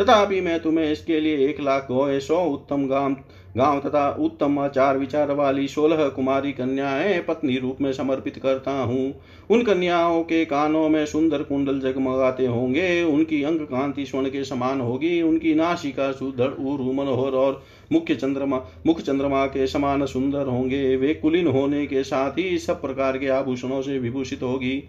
तथापि 0.00 0.40
मैं 0.40 0.60
तुम्हें 0.60 0.92
इसके 0.92 1.20
लिए 1.20 1.48
एक 1.48 1.60
लाख 1.60 1.84
गोए 1.84 2.20
सौ 2.20 2.44
उत्तम 2.44 2.86
गाँव 2.86 3.16
गाँव 3.56 3.80
तथा 3.80 4.10
उत्तम 4.20 4.58
आचार 4.58 4.98
विचार 4.98 5.30
वाली 5.30 5.68
सोलह 5.68 6.08
कुमारी 6.08 6.52
कन्याएँ 6.52 7.20
पत्नी 7.20 7.58
रूप 7.58 7.80
में 7.80 7.92
समर्पित 7.92 8.36
करता 8.36 8.70
हूँ। 8.70 9.14
उन 9.50 9.62
कन्याओं 9.62 10.22
के 10.22 10.44
कानों 10.44 10.88
में 10.88 11.06
सुंदर 11.06 11.42
कुंडल 11.42 11.80
जगमगाते 11.80 12.46
होंगे। 12.46 13.02
उनकी 13.02 13.42
अंग 13.42 13.60
कांति 13.60 14.06
स्वर्ण 14.06 14.28
के 14.28 14.44
समान 14.44 14.80
होगी। 14.80 15.22
उनकी 15.22 15.54
नाशिका 15.54 16.12
सुदृढ़ 16.12 16.50
उरु 16.50 16.92
मनोहर 16.92 17.32
और 17.32 17.62
मुख्य 17.92 18.14
चंद्रमा 18.14 18.62
मुख 18.86 19.00
चंद्रमा 19.00 19.46
के 19.46 19.66
समान 19.66 20.06
सुंदर 20.06 20.46
होंगे। 20.46 20.96
वे 20.96 21.14
कुलीन 21.14 21.46
होने 21.46 21.86
के 21.86 22.04
साथ 22.04 22.38
ही 22.38 22.58
सब 22.58 22.80
प्रकार 22.82 23.18
के 23.18 23.28
आभूषणों 23.28 23.82
से 23.82 23.98
विभूषित 23.98 24.42
होगी। 24.42 24.82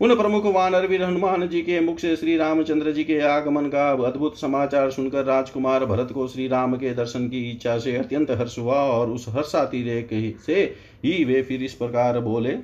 उन 0.00 0.14
प्रमुख 0.16 0.46
वानर 0.46 0.86
वीर 0.86 1.02
हनुमान 1.02 1.48
जी 1.48 1.60
के 1.62 1.80
मुख 1.80 1.98
से 1.98 2.14
श्री 2.16 2.36
रामचंद्र 2.36 2.92
जी 2.92 3.04
के 3.04 3.18
आगमन 3.20 3.66
का 3.66 3.90
अद्भुत 4.06 4.38
समाचार 4.38 4.90
सुनकर 4.90 5.24
राजकुमार 5.24 5.84
भरत 5.84 6.12
को 6.12 6.26
श्री 6.28 6.48
राम 6.48 6.76
के 6.76 6.94
दर्शन 6.94 7.28
की 7.28 7.50
इच्छा 7.50 7.78
से 7.78 7.96
अत्यंत 7.96 8.30
हर्ष 8.30 8.58
हुआ 8.58 8.74
और 8.74 9.10
उस 9.10 9.26
हर्षातिरेक 9.28 10.08
से 10.46 10.62
ही 11.04 11.24
वे 11.24 11.42
फिर 11.42 11.62
इस 11.62 11.74
प्रकार 11.74 12.18
बोले, 12.20 12.56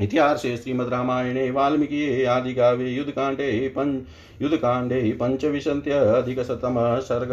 इतिहासे 0.00 0.56
श्रीमद् 0.56 0.88
रामायणे, 0.88 1.50
वाल्मीकि 1.50 2.24
आदि 2.24 2.50
युद्ध 2.50 2.54
कांडे 2.54 2.54
काव्ये 2.54 2.90
युद्धकाण्डे 2.90 3.68
पञ्च 3.68 4.42
युद्धकाण्डे 4.42 5.00
पञ्चविंशत्यधिकशतमः 5.20 6.98
सर्ग। 7.00 7.32